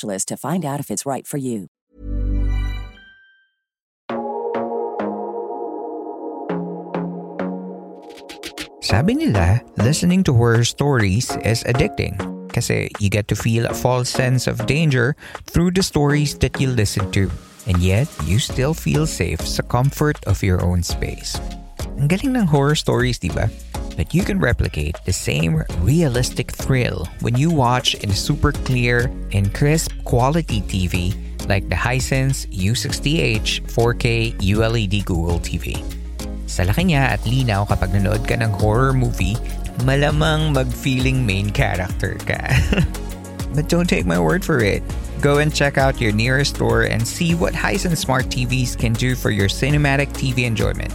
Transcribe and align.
to 0.00 0.36
find 0.36 0.64
out 0.64 0.80
if 0.80 0.90
it's 0.90 1.04
right 1.04 1.26
for 1.26 1.36
you. 1.36 1.68
Sabi 8.82 9.14
nila, 9.14 9.62
listening 9.78 10.24
to 10.24 10.34
horror 10.34 10.64
stories 10.64 11.32
is 11.48 11.64
addicting 11.64 12.18
kasi 12.52 12.92
you 13.00 13.08
get 13.08 13.26
to 13.32 13.34
feel 13.34 13.64
a 13.64 13.72
false 13.72 14.12
sense 14.12 14.44
of 14.44 14.60
danger 14.68 15.16
through 15.48 15.72
the 15.72 15.82
stories 15.82 16.36
that 16.44 16.60
you 16.60 16.68
listen 16.68 17.08
to. 17.16 17.32
And 17.64 17.80
yet, 17.80 18.10
you 18.26 18.36
still 18.36 18.74
feel 18.74 19.06
safe 19.06 19.40
sa 19.40 19.62
comfort 19.64 20.20
of 20.26 20.42
your 20.42 20.60
own 20.60 20.82
space. 20.82 21.40
Ang 21.96 22.10
galing 22.10 22.34
ng 22.36 22.50
horror 22.50 22.74
stories, 22.74 23.22
di 23.22 23.30
ba? 23.30 23.48
But 23.96 24.14
you 24.14 24.24
can 24.24 24.40
replicate 24.40 24.96
the 25.04 25.12
same 25.12 25.62
realistic 25.80 26.50
thrill 26.50 27.06
when 27.20 27.36
you 27.36 27.50
watch 27.50 27.94
in 27.94 28.10
super 28.10 28.52
clear 28.52 29.10
and 29.32 29.52
crisp 29.52 29.92
quality 30.04 30.62
TV 30.62 31.12
like 31.48 31.68
the 31.68 31.74
Hisense 31.74 32.46
U60H 32.52 33.62
4K 33.68 34.40
ULED 34.40 35.04
Google 35.04 35.38
TV. 35.40 35.80
Sa 36.46 36.64
laki 36.64 36.92
niya 36.92 37.16
at 37.16 37.24
linaw 37.24 37.64
kapag 37.64 37.96
nanood 37.96 38.28
ka 38.28 38.36
ng 38.36 38.52
horror 38.60 38.92
movie, 38.92 39.36
malamang 39.88 40.52
mag-feeling 40.52 41.24
main 41.24 41.48
character 41.48 42.16
ka. 42.28 42.36
but 43.56 43.68
don't 43.68 43.88
take 43.88 44.04
my 44.04 44.20
word 44.20 44.44
for 44.44 44.60
it. 44.60 44.84
Go 45.24 45.38
and 45.38 45.54
check 45.54 45.78
out 45.78 46.00
your 46.00 46.12
nearest 46.12 46.56
store 46.56 46.82
and 46.82 47.06
see 47.06 47.34
what 47.34 47.54
Hisense 47.54 48.04
Smart 48.04 48.26
TVs 48.26 48.76
can 48.76 48.92
do 48.92 49.14
for 49.14 49.30
your 49.30 49.48
cinematic 49.48 50.10
TV 50.12 50.44
enjoyment. 50.44 50.92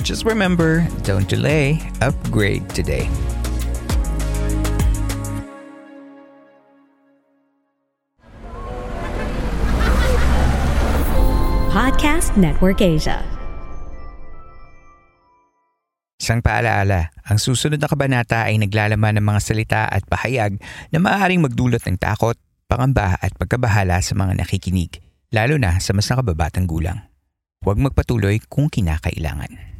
Just 0.00 0.24
remember, 0.24 0.88
don't 1.04 1.28
delay, 1.28 1.76
upgrade 2.00 2.64
today. 2.72 3.04
Podcast 11.68 12.40
Network 12.40 12.80
Asia. 12.80 13.20
Isang 16.16 16.40
paalaala, 16.40 17.12
ang 17.28 17.36
susunod 17.36 17.76
na 17.76 17.90
kabanata 17.90 18.48
ay 18.48 18.56
naglalaman 18.56 19.20
ng 19.20 19.26
mga 19.28 19.40
salita 19.44 19.82
at 19.92 20.08
pahayag 20.08 20.56
na 20.88 20.98
maaaring 21.04 21.44
magdulot 21.44 21.84
ng 21.84 22.00
takot, 22.00 22.38
pangamba 22.64 23.20
at 23.20 23.36
pagkabahala 23.36 24.00
sa 24.00 24.16
mga 24.16 24.40
nakikinig, 24.40 25.04
lalo 25.34 25.60
na 25.60 25.76
sa 25.84 25.92
mas 25.92 26.08
nakababatang 26.08 26.64
gulang. 26.64 27.12
Huwag 27.60 27.76
magpatuloy 27.76 28.40
kung 28.48 28.70
kinakailangan. 28.72 29.71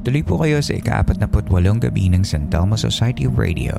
Tuloy 0.00 0.24
po 0.24 0.40
kayo 0.40 0.64
sa 0.64 0.72
ika-48 0.80 1.52
gabi 1.76 2.08
ng 2.08 2.24
San 2.24 2.48
Telmo 2.48 2.72
Society 2.72 3.28
of 3.28 3.36
Radio. 3.36 3.76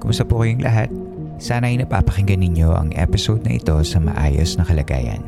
Kumusta 0.00 0.24
po 0.24 0.40
kayong 0.40 0.64
lahat? 0.64 0.88
Sana 1.36 1.68
ay 1.68 1.84
napapakinggan 1.84 2.40
ninyo 2.40 2.72
ang 2.72 2.96
episode 2.96 3.44
na 3.44 3.60
ito 3.60 3.76
sa 3.84 4.00
maayos 4.00 4.56
na 4.56 4.64
kalagayan. 4.64 5.20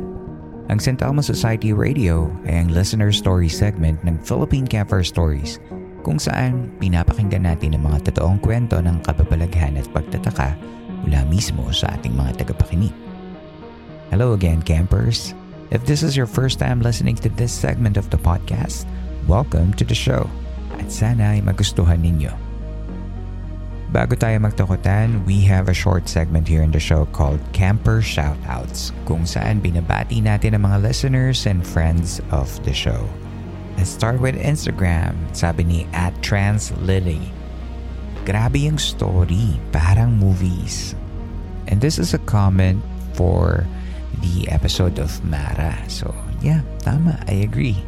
Ang 0.72 0.80
San 0.80 0.96
Telmo 0.96 1.20
Society 1.20 1.76
Radio 1.76 2.32
ay 2.48 2.64
ang 2.64 2.72
listener 2.72 3.12
story 3.12 3.52
segment 3.52 4.00
ng 4.08 4.16
Philippine 4.24 4.64
Campfire 4.64 5.04
Stories 5.04 5.60
kung 6.00 6.16
saan 6.16 6.72
pinapakinggan 6.80 7.44
natin 7.44 7.76
ang 7.76 7.84
mga 7.84 8.08
totoong 8.08 8.40
kwento 8.40 8.80
ng 8.80 9.04
kababalaghan 9.04 9.76
at 9.76 9.84
pagtataka 9.92 10.56
mula 11.04 11.28
mismo 11.28 11.68
sa 11.76 11.92
ating 11.92 12.16
mga 12.16 12.40
tagapakinig. 12.40 12.94
Hello 14.08 14.32
again, 14.32 14.64
campers. 14.64 15.36
If 15.68 15.84
this 15.84 16.00
is 16.00 16.16
your 16.16 16.30
first 16.30 16.56
time 16.56 16.80
listening 16.80 17.20
to 17.20 17.28
this 17.36 17.52
segment 17.52 18.00
of 18.00 18.08
the 18.08 18.16
podcast, 18.16 18.88
welcome 19.26 19.74
to 19.74 19.82
the 19.82 19.94
show 19.94 20.30
at 20.78 20.86
sana 20.86 21.34
ay 21.34 21.42
magustuhan 21.42 21.98
ninyo. 21.98 22.30
Bago 23.90 24.14
tayo 24.14 24.38
magtakutan, 24.38 25.26
we 25.26 25.42
have 25.42 25.66
a 25.66 25.74
short 25.74 26.06
segment 26.06 26.46
here 26.46 26.62
in 26.62 26.70
the 26.70 26.78
show 26.78 27.10
called 27.10 27.42
Camper 27.50 27.98
Shoutouts 27.98 28.94
kung 29.02 29.26
saan 29.26 29.58
binabati 29.58 30.22
natin 30.22 30.54
ang 30.54 30.70
mga 30.70 30.78
listeners 30.78 31.42
and 31.42 31.66
friends 31.66 32.22
of 32.30 32.46
the 32.62 32.70
show. 32.70 33.02
Let's 33.74 33.90
start 33.90 34.22
with 34.22 34.38
Instagram, 34.38 35.18
sabi 35.34 35.66
ni 35.66 35.80
at 35.90 36.14
TransLily. 36.22 37.22
Grabe 38.22 38.62
yung 38.62 38.78
story, 38.78 39.58
parang 39.74 40.14
movies. 40.22 40.94
And 41.66 41.82
this 41.82 41.98
is 41.98 42.14
a 42.14 42.22
comment 42.30 42.78
for 43.18 43.66
the 44.22 44.46
episode 44.54 45.02
of 45.02 45.10
Mara. 45.26 45.74
So, 45.90 46.14
yeah, 46.38 46.62
tama, 46.86 47.18
I 47.26 47.42
agree. 47.42 47.82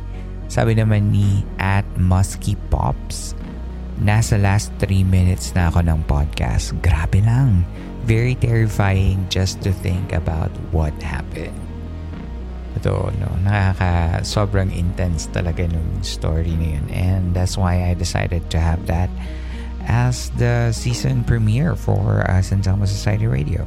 Sabi 0.48 0.74
naman 0.76 1.12
ni 1.12 1.44
at 1.60 1.84
Musky 2.00 2.56
Pops, 2.72 3.38
Nasa 3.98 4.38
last 4.38 4.70
3 4.78 5.02
minutes 5.02 5.50
na 5.58 5.74
ako 5.74 5.82
ng 5.82 6.06
podcast. 6.06 6.70
Grabe 6.78 7.18
lang. 7.18 7.66
Very 8.06 8.38
terrifying 8.38 9.26
just 9.26 9.58
to 9.66 9.74
think 9.74 10.14
about 10.14 10.54
what 10.70 10.94
happened. 11.02 11.58
Ito, 12.78 13.10
no, 13.18 13.28
nakaka, 13.42 14.22
sobrang 14.22 14.70
intense 14.70 15.26
talaga 15.34 15.66
nung 15.66 15.98
story 16.06 16.54
na 16.54 16.78
yun. 16.78 16.86
And 16.94 17.24
that's 17.34 17.58
why 17.58 17.90
I 17.90 17.98
decided 17.98 18.46
to 18.54 18.62
have 18.62 18.86
that 18.86 19.10
as 19.90 20.30
the 20.38 20.70
season 20.70 21.26
premiere 21.26 21.74
for 21.74 22.22
uh, 22.30 22.38
San 22.38 22.62
Telmo 22.62 22.86
Society 22.86 23.26
Radio. 23.26 23.66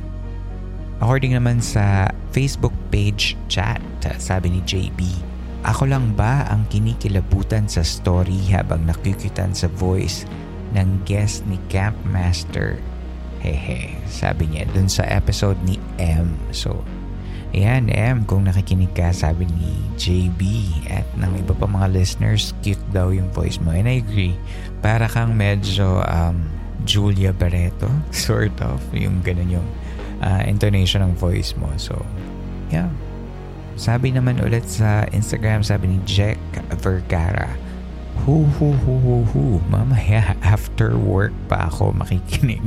According 1.04 1.36
naman 1.36 1.60
sa 1.60 2.08
Facebook 2.32 2.74
page 2.88 3.36
chat, 3.52 3.84
sabi 4.16 4.48
ni 4.56 4.64
JB, 4.64 5.31
ako 5.62 5.94
lang 5.94 6.18
ba 6.18 6.50
ang 6.50 6.66
kinikilabutan 6.74 7.70
sa 7.70 7.86
story 7.86 8.50
habang 8.50 8.82
nakikitan 8.90 9.54
sa 9.54 9.70
voice 9.70 10.26
ng 10.74 11.06
guest 11.06 11.46
ni 11.46 11.62
Campmaster? 11.70 12.82
Hehe, 13.42 13.98
sabi 14.10 14.50
niya 14.50 14.70
dun 14.74 14.90
sa 14.90 15.06
episode 15.06 15.58
ni 15.66 15.78
M. 16.02 16.34
So, 16.54 16.82
ayan 17.54 17.94
M, 17.94 18.26
kung 18.26 18.50
nakikinig 18.50 18.94
ka, 18.98 19.14
sabi 19.14 19.46
ni 19.50 19.74
JB 20.02 20.42
at 20.90 21.06
ng 21.18 21.46
iba 21.46 21.54
pa 21.54 21.70
mga 21.70 21.94
listeners, 21.94 22.58
cute 22.66 22.82
daw 22.90 23.14
yung 23.14 23.30
voice 23.30 23.62
mo. 23.62 23.70
And 23.70 23.86
I 23.86 24.02
agree, 24.02 24.34
para 24.82 25.06
kang 25.06 25.38
medyo 25.38 26.02
um, 26.06 26.42
Julia 26.90 27.34
Barreto, 27.38 27.90
sort 28.14 28.58
of, 28.66 28.82
yung 28.94 29.22
ganun 29.22 29.62
yung 29.62 29.68
uh, 30.26 30.42
intonation 30.46 31.06
ng 31.06 31.14
voice 31.18 31.54
mo. 31.54 31.70
So, 31.78 32.02
yeah, 32.74 32.90
sabi 33.80 34.14
naman 34.14 34.40
ulit 34.44 34.68
sa 34.68 35.08
Instagram, 35.12 35.64
sabi 35.64 35.96
ni 35.96 36.00
Jack 36.08 36.40
Vergara, 36.82 37.50
Hu 38.22 38.46
hu 38.46 38.70
hu 38.86 38.94
hu 39.02 39.16
hu, 39.34 39.44
mamaya 39.66 40.38
after 40.46 40.94
work 40.94 41.34
pa 41.50 41.74
ako 41.74 41.90
makikinig. 41.98 42.62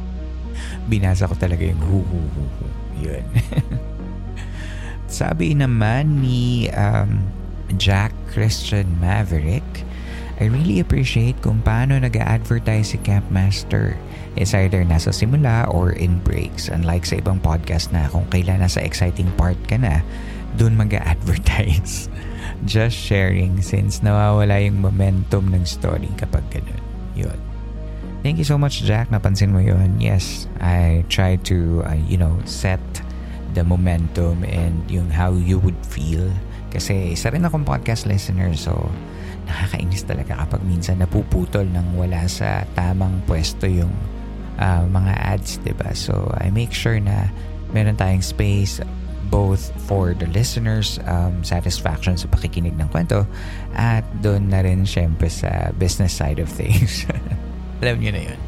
Binasa 0.90 1.28
ko 1.28 1.36
talaga 1.36 1.60
yung 1.68 1.82
hu 1.84 2.00
hu 2.00 2.20
hu 2.32 2.44
hu. 2.56 2.66
Yun. 3.04 3.24
sabi 5.20 5.52
naman 5.52 6.24
ni 6.24 6.72
um, 6.72 7.20
Jack 7.76 8.16
Christian 8.32 8.96
Maverick, 8.96 9.66
I 10.40 10.48
really 10.48 10.80
appreciate 10.80 11.36
kung 11.44 11.60
paano 11.60 12.00
nag-advertise 12.00 12.96
si 12.96 12.98
Campmaster. 13.04 14.00
It's 14.34 14.56
either 14.56 14.80
nasa 14.84 15.12
simula 15.12 15.68
or 15.68 15.92
in 15.92 16.20
breaks. 16.24 16.72
Unlike 16.72 17.04
sa 17.04 17.14
ibang 17.20 17.38
podcast 17.44 17.92
na 17.92 18.08
kung 18.08 18.24
kailan 18.32 18.64
nasa 18.64 18.80
exciting 18.80 19.28
part 19.36 19.60
ka 19.68 19.76
na, 19.76 20.00
dun 20.56 20.76
mag-advertise. 20.76 22.08
Just 22.68 22.96
sharing 22.96 23.60
since 23.60 24.00
nawawala 24.00 24.62
yung 24.64 24.80
momentum 24.80 25.52
ng 25.52 25.64
story 25.68 26.08
kapag 26.16 26.44
ganun. 26.48 26.82
Yun. 27.12 27.38
thank 28.22 28.38
you 28.38 28.46
so 28.46 28.56
much, 28.56 28.86
Jack. 28.86 29.10
Napansin 29.10 29.50
mo 29.50 29.58
yun. 29.58 29.98
Yes, 29.98 30.46
I 30.62 31.04
try 31.10 31.36
to, 31.50 31.82
uh, 31.84 31.98
you 32.06 32.16
know, 32.16 32.38
set 32.46 32.80
the 33.52 33.66
momentum 33.66 34.46
and 34.48 34.80
yung 34.88 35.10
how 35.10 35.34
you 35.34 35.58
would 35.60 35.76
feel. 35.84 36.30
Kasi 36.72 37.12
isa 37.12 37.28
rin 37.28 37.44
akong 37.44 37.68
podcast 37.68 38.08
listener, 38.08 38.56
so 38.56 38.88
nakakainis 39.44 40.06
talaga 40.06 40.38
kapag 40.38 40.62
minsan 40.64 41.02
napuputol 41.02 41.66
nang 41.68 41.84
wala 41.98 42.24
sa 42.30 42.64
tamang 42.72 43.20
pwesto 43.28 43.68
yung 43.68 43.92
uh, 44.58 44.84
mga 44.88 45.12
ads, 45.16 45.60
ba 45.60 45.64
diba? 45.70 45.90
So, 45.96 46.32
I 46.36 46.50
make 46.50 46.72
sure 46.72 46.98
na 47.00 47.28
meron 47.72 47.96
tayong 47.96 48.24
space 48.24 48.80
both 49.32 49.72
for 49.88 50.12
the 50.12 50.28
listeners 50.36 51.00
um, 51.08 51.40
satisfaction 51.40 52.20
sa 52.20 52.28
pakikinig 52.28 52.76
ng 52.76 52.92
kwento 52.92 53.24
at 53.72 54.04
doon 54.20 54.52
na 54.52 54.60
rin 54.60 54.84
syempre 54.84 55.32
sa 55.32 55.72
business 55.80 56.12
side 56.12 56.36
of 56.36 56.52
things. 56.52 57.08
Alam 57.80 58.04
niyo 58.04 58.12
na 58.12 58.22
yun. 58.28 58.40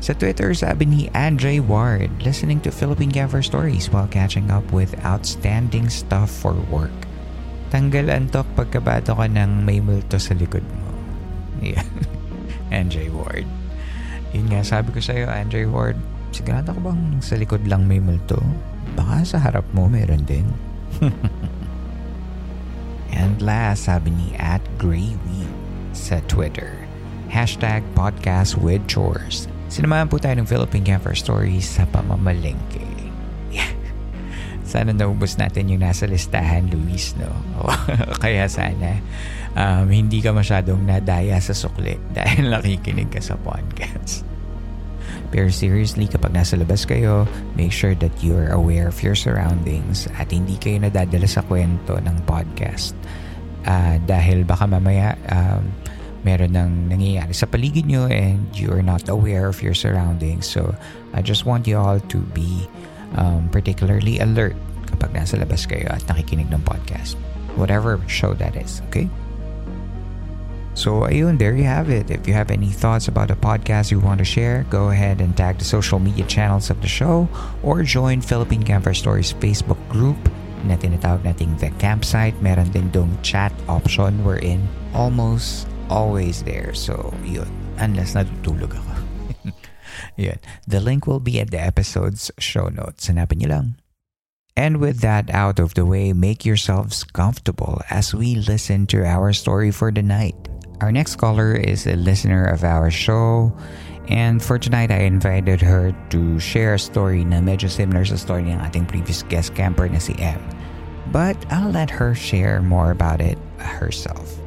Sa 0.00 0.16
Twitter, 0.16 0.56
sabi 0.56 0.88
ni 0.88 1.00
Andre 1.12 1.60
Ward, 1.60 2.08
listening 2.24 2.62
to 2.64 2.72
Philippine 2.72 3.12
Gaffer 3.12 3.44
Stories 3.44 3.92
while 3.92 4.08
catching 4.08 4.48
up 4.48 4.64
with 4.72 4.96
outstanding 5.04 5.92
stuff 5.92 6.32
for 6.32 6.56
work. 6.72 6.94
Tanggal 7.68 8.08
antok 8.08 8.48
pagkabato 8.56 9.12
ka 9.12 9.26
ng 9.28 9.66
may 9.66 9.82
multo 9.82 10.16
sa 10.16 10.32
likod 10.38 10.64
mo. 10.64 10.88
Yeah. 11.60 11.84
Andre 12.72 13.12
Ward. 13.12 13.59
Yun 14.30 14.46
nga, 14.46 14.62
sabi 14.62 14.94
ko 14.94 15.02
sa'yo, 15.02 15.26
Andre 15.26 15.66
Ward, 15.66 15.98
sigurado 16.30 16.70
ko 16.70 16.92
bang 16.92 17.18
sa 17.18 17.34
likod 17.34 17.66
lang 17.66 17.90
may 17.90 17.98
multo? 17.98 18.38
Baka 18.94 19.26
sa 19.26 19.38
harap 19.42 19.66
mo 19.74 19.90
meron 19.90 20.22
din. 20.22 20.46
And 23.10 23.42
last, 23.42 23.90
sabi 23.90 24.14
ni 24.14 24.38
at 24.38 24.62
Gravy 24.78 25.42
sa 25.90 26.22
Twitter. 26.30 26.78
Hashtag 27.26 27.82
podcast 27.98 28.54
with 28.58 28.82
chores. 28.86 29.50
Sinamahan 29.70 30.10
po 30.10 30.18
tayo 30.18 30.38
ng 30.38 30.46
Philippine 30.46 30.86
Camper 30.86 31.14
Stories 31.14 31.66
sa 31.66 31.86
pamamalengke. 31.90 32.86
Sana 34.70 34.94
naubos 34.94 35.38
natin 35.38 35.70
yung 35.70 35.82
nasa 35.82 36.06
listahan, 36.06 36.70
Luis, 36.70 37.18
no? 37.18 37.30
Kaya 38.22 38.46
sana 38.46 39.02
um, 39.56 39.86
hindi 39.90 40.22
ka 40.22 40.30
masyadong 40.30 40.84
nadaya 40.86 41.38
sa 41.42 41.54
sukli 41.54 41.96
dahil 42.16 42.50
nakikinig 42.52 43.10
ka 43.10 43.22
sa 43.22 43.34
podcast. 43.40 44.26
Pero 45.30 45.46
seriously, 45.46 46.10
kapag 46.10 46.34
nasa 46.34 46.58
labas 46.58 46.82
kayo, 46.82 47.22
make 47.54 47.70
sure 47.70 47.94
that 47.94 48.10
you 48.18 48.34
are 48.34 48.50
aware 48.50 48.90
of 48.90 48.98
your 48.98 49.14
surroundings 49.14 50.10
at 50.18 50.34
hindi 50.34 50.58
kayo 50.58 50.82
nadadala 50.82 51.26
sa 51.30 51.46
kwento 51.46 52.02
ng 52.02 52.16
podcast. 52.26 52.98
Uh, 53.62 54.02
dahil 54.10 54.42
baka 54.42 54.66
mamaya 54.66 55.14
um, 55.30 55.62
meron 56.26 56.50
nang 56.56 56.72
nangyayari 56.90 57.30
sa 57.30 57.46
paligid 57.46 57.86
nyo 57.86 58.10
and 58.10 58.42
you 58.58 58.72
are 58.74 58.82
not 58.82 59.06
aware 59.06 59.46
of 59.46 59.62
your 59.62 59.74
surroundings. 59.76 60.50
So, 60.50 60.74
I 61.14 61.22
just 61.22 61.46
want 61.46 61.70
you 61.70 61.78
all 61.78 62.02
to 62.10 62.18
be 62.34 62.66
um, 63.14 63.46
particularly 63.54 64.18
alert 64.18 64.58
kapag 64.90 65.14
nasa 65.14 65.38
labas 65.38 65.62
kayo 65.62 65.86
at 65.94 66.02
nakikinig 66.10 66.50
ng 66.50 66.62
podcast. 66.66 67.14
Whatever 67.54 68.02
show 68.10 68.34
that 68.34 68.58
is, 68.58 68.82
okay? 68.90 69.06
So 70.74 71.02
ayun, 71.02 71.38
there 71.38 71.54
you 71.54 71.64
have 71.64 71.90
it. 71.90 72.10
If 72.10 72.26
you 72.26 72.34
have 72.34 72.50
any 72.50 72.70
thoughts 72.70 73.08
about 73.08 73.28
the 73.28 73.36
podcast 73.36 73.90
you 73.90 73.98
want 73.98 74.18
to 74.18 74.24
share, 74.24 74.64
go 74.70 74.90
ahead 74.90 75.20
and 75.20 75.36
tag 75.36 75.58
the 75.58 75.64
social 75.64 75.98
media 75.98 76.24
channels 76.26 76.70
of 76.70 76.80
the 76.80 76.88
show 76.88 77.28
or 77.62 77.82
join 77.82 78.20
Philippine 78.20 78.62
Camper 78.62 78.94
Stories 78.94 79.34
Facebook 79.34 79.80
group 79.90 80.16
na 80.64 80.76
tinatawag 80.78 81.26
nating 81.26 81.58
The 81.58 81.74
Campsite. 81.82 82.38
Meron 82.38 82.70
din 82.70 82.88
dong 82.94 83.18
chat 83.20 83.52
option 83.66 84.22
we're 84.22 84.40
in 84.40 84.62
almost 84.94 85.66
always 85.90 86.46
there. 86.46 86.72
So 86.72 87.12
yun, 87.26 87.50
unless 87.82 88.14
natutulog 88.14 88.70
ako. 88.78 88.94
yun. 90.16 90.38
The 90.70 90.80
link 90.80 91.06
will 91.06 91.20
be 91.20 91.42
at 91.42 91.50
the 91.50 91.60
episode's 91.60 92.30
show 92.38 92.70
notes. 92.70 93.10
Hanapin 93.10 93.42
niyo 93.42 93.50
lang. 93.50 93.68
And 94.60 94.76
with 94.76 95.00
that 95.00 95.30
out 95.30 95.58
of 95.58 95.74
the 95.74 95.86
way, 95.86 96.12
make 96.12 96.44
yourselves 96.44 97.04
comfortable 97.04 97.80
as 97.88 98.12
we 98.12 98.34
listen 98.34 98.86
to 98.92 99.06
our 99.06 99.32
story 99.32 99.70
for 99.70 99.90
the 99.90 100.02
night. 100.02 100.36
Our 100.80 100.90
next 100.90 101.16
caller 101.16 101.52
is 101.52 101.86
a 101.86 101.94
listener 101.94 102.46
of 102.46 102.64
our 102.64 102.90
show. 102.90 103.52
And 104.08 104.42
for 104.42 104.58
tonight, 104.58 104.90
I 104.90 105.04
invited 105.04 105.60
her 105.60 105.92
to 106.08 106.40
share 106.40 106.74
a 106.74 106.78
story 106.78 107.22
na 107.22 107.44
medyo 107.44 107.68
similar 107.68 108.08
sa 108.08 108.16
story 108.16 108.48
ng 108.48 108.56
ating 108.64 108.88
previous 108.88 109.22
guest 109.28 109.52
camper 109.52 109.92
na 109.92 110.00
si 110.00 110.16
M. 110.16 110.40
But 111.12 111.36
I'll 111.52 111.70
let 111.70 111.92
her 111.92 112.16
share 112.16 112.64
more 112.64 112.90
about 112.96 113.20
it 113.20 113.36
herself. 113.60 114.40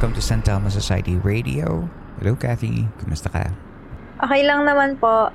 Welcome 0.00 0.16
to 0.16 0.24
San 0.24 0.40
Telmo 0.40 0.72
Society 0.72 1.20
Radio. 1.20 1.84
Hello, 2.16 2.32
Kathy. 2.32 2.88
Kumusta 3.04 3.28
ka? 3.28 3.52
Okay 4.24 4.48
lang 4.48 4.64
naman 4.64 4.96
po. 4.96 5.28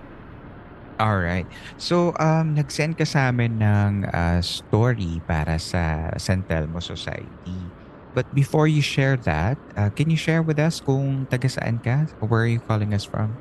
Alright. 0.98 1.46
So, 1.78 2.18
um, 2.18 2.58
nag-send 2.58 2.98
ka 2.98 3.06
sa 3.06 3.30
amin 3.30 3.62
ng 3.62 4.10
uh, 4.10 4.42
story 4.42 5.22
para 5.30 5.62
sa 5.62 6.10
San 6.18 6.42
Telmo 6.50 6.82
Society. 6.82 7.54
But 8.18 8.26
before 8.34 8.66
you 8.66 8.82
share 8.82 9.22
that, 9.30 9.62
uh, 9.78 9.94
can 9.94 10.10
you 10.10 10.18
share 10.18 10.42
with 10.42 10.58
us 10.58 10.82
kung 10.82 11.30
taga 11.30 11.46
saan 11.46 11.78
ka? 11.86 12.10
Where 12.26 12.50
are 12.50 12.54
you 12.58 12.58
calling 12.66 12.98
us 12.98 13.06
from? 13.06 13.38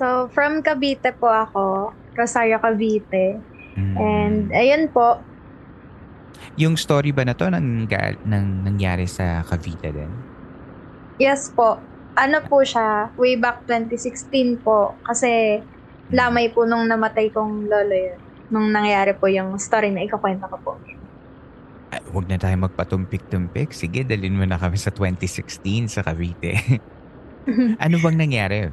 So, 0.00 0.32
from 0.32 0.64
Cavite 0.64 1.12
po 1.20 1.28
ako. 1.28 1.92
Rosario, 2.16 2.56
Cavite. 2.64 3.44
Mm. 3.76 3.94
And, 4.00 4.42
ayun 4.56 4.88
po, 4.88 5.20
yung 6.56 6.76
story 6.76 7.10
ba 7.10 7.24
na 7.24 7.34
to 7.36 7.48
nang, 7.48 7.88
nang 8.26 8.46
nangyari 8.66 9.08
sa 9.08 9.42
Cavite 9.46 9.92
din? 9.92 10.10
Yes 11.16 11.52
po. 11.52 11.78
Ano 12.12 12.44
po 12.44 12.60
siya, 12.60 13.08
way 13.16 13.40
back 13.40 13.64
2016 13.68 14.60
po. 14.60 14.92
Kasi 15.06 15.62
lamay 16.12 16.52
po 16.52 16.68
nung 16.68 16.84
namatay 16.84 17.32
kong 17.32 17.68
lolo 17.68 17.96
yun. 17.96 18.20
Nung 18.52 18.68
nangyari 18.68 19.16
po 19.16 19.32
yung 19.32 19.56
story 19.56 19.88
na 19.88 20.04
ikakwenta 20.04 20.44
ko 20.48 20.56
po. 20.60 20.72
Ay, 21.92 22.00
huwag 22.08 22.28
na 22.28 22.40
tayo 22.40 22.56
magpatumpik-tumpik. 22.68 23.72
Sige, 23.72 24.04
dalhin 24.04 24.36
mo 24.36 24.44
na 24.48 24.56
kami 24.56 24.76
sa 24.76 24.92
2016 24.92 25.88
sa 25.88 26.04
Cavite. 26.04 26.80
ano 27.84 27.96
bang 28.00 28.16
nangyari? 28.16 28.68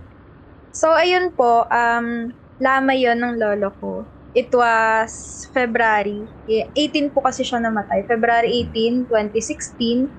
So, 0.71 0.93
ayun 0.93 1.33
po, 1.33 1.67
um, 1.67 2.31
lamay 2.61 3.03
yon 3.03 3.23
ng 3.23 3.35
lolo 3.39 3.71
ko. 3.79 3.91
It 4.33 4.53
was 4.53 5.45
February. 5.49 6.29
18 6.45 7.09
po 7.13 7.25
kasi 7.25 7.41
siya 7.41 7.57
namatay. 7.61 8.05
February 8.05 8.69
18, 8.69 9.09
2016. 9.09 10.13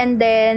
And 0.00 0.16
then, 0.16 0.56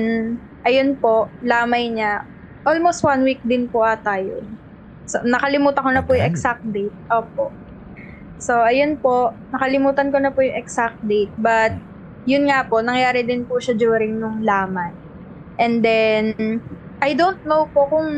ayun 0.64 0.96
po, 1.04 1.36
lamay 1.44 1.92
niya. 1.92 2.24
Almost 2.64 3.04
one 3.04 3.28
week 3.28 3.44
din 3.44 3.68
po 3.68 3.84
ata 3.84 4.24
yun. 4.24 4.56
So, 5.04 5.20
nakalimutan 5.28 5.84
ko 5.84 5.92
na 5.92 6.04
po 6.08 6.16
yung 6.16 6.32
exact 6.32 6.64
date. 6.64 6.96
Opo. 7.12 7.60
So, 8.40 8.64
ayun 8.64 9.04
po, 9.04 9.36
nakalimutan 9.52 10.08
ko 10.12 10.18
na 10.24 10.32
po 10.32 10.40
yung 10.40 10.56
exact 10.56 11.04
date. 11.04 11.36
But, 11.36 11.76
yun 12.24 12.48
nga 12.48 12.64
po, 12.64 12.80
nangyari 12.80 13.28
din 13.28 13.44
po 13.44 13.60
siya 13.60 13.76
during 13.76 14.16
nung 14.16 14.40
laman. 14.40 14.96
And 15.60 15.84
then, 15.84 16.32
I 17.04 17.20
don't 17.20 17.44
know 17.44 17.68
po 17.68 17.92
kung 17.92 18.10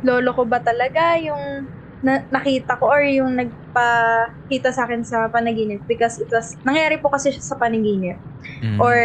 lolo 0.00 0.30
ko 0.32 0.48
ba 0.48 0.60
talaga 0.64 1.20
yung 1.20 1.68
na, 2.00 2.24
nakita 2.30 2.78
ko 2.78 2.88
or 2.88 3.02
yung 3.02 3.36
nagpakita 3.68 4.72
sa 4.72 4.88
akin 4.88 5.04
sa 5.04 5.28
panaginip 5.28 5.84
because 5.84 6.18
it 6.18 6.28
was, 6.32 6.56
nangyari 6.64 6.96
po 7.00 7.12
kasi 7.12 7.32
siya 7.32 7.44
sa 7.44 7.56
panaginip. 7.60 8.16
Mm. 8.64 8.80
Or, 8.80 8.96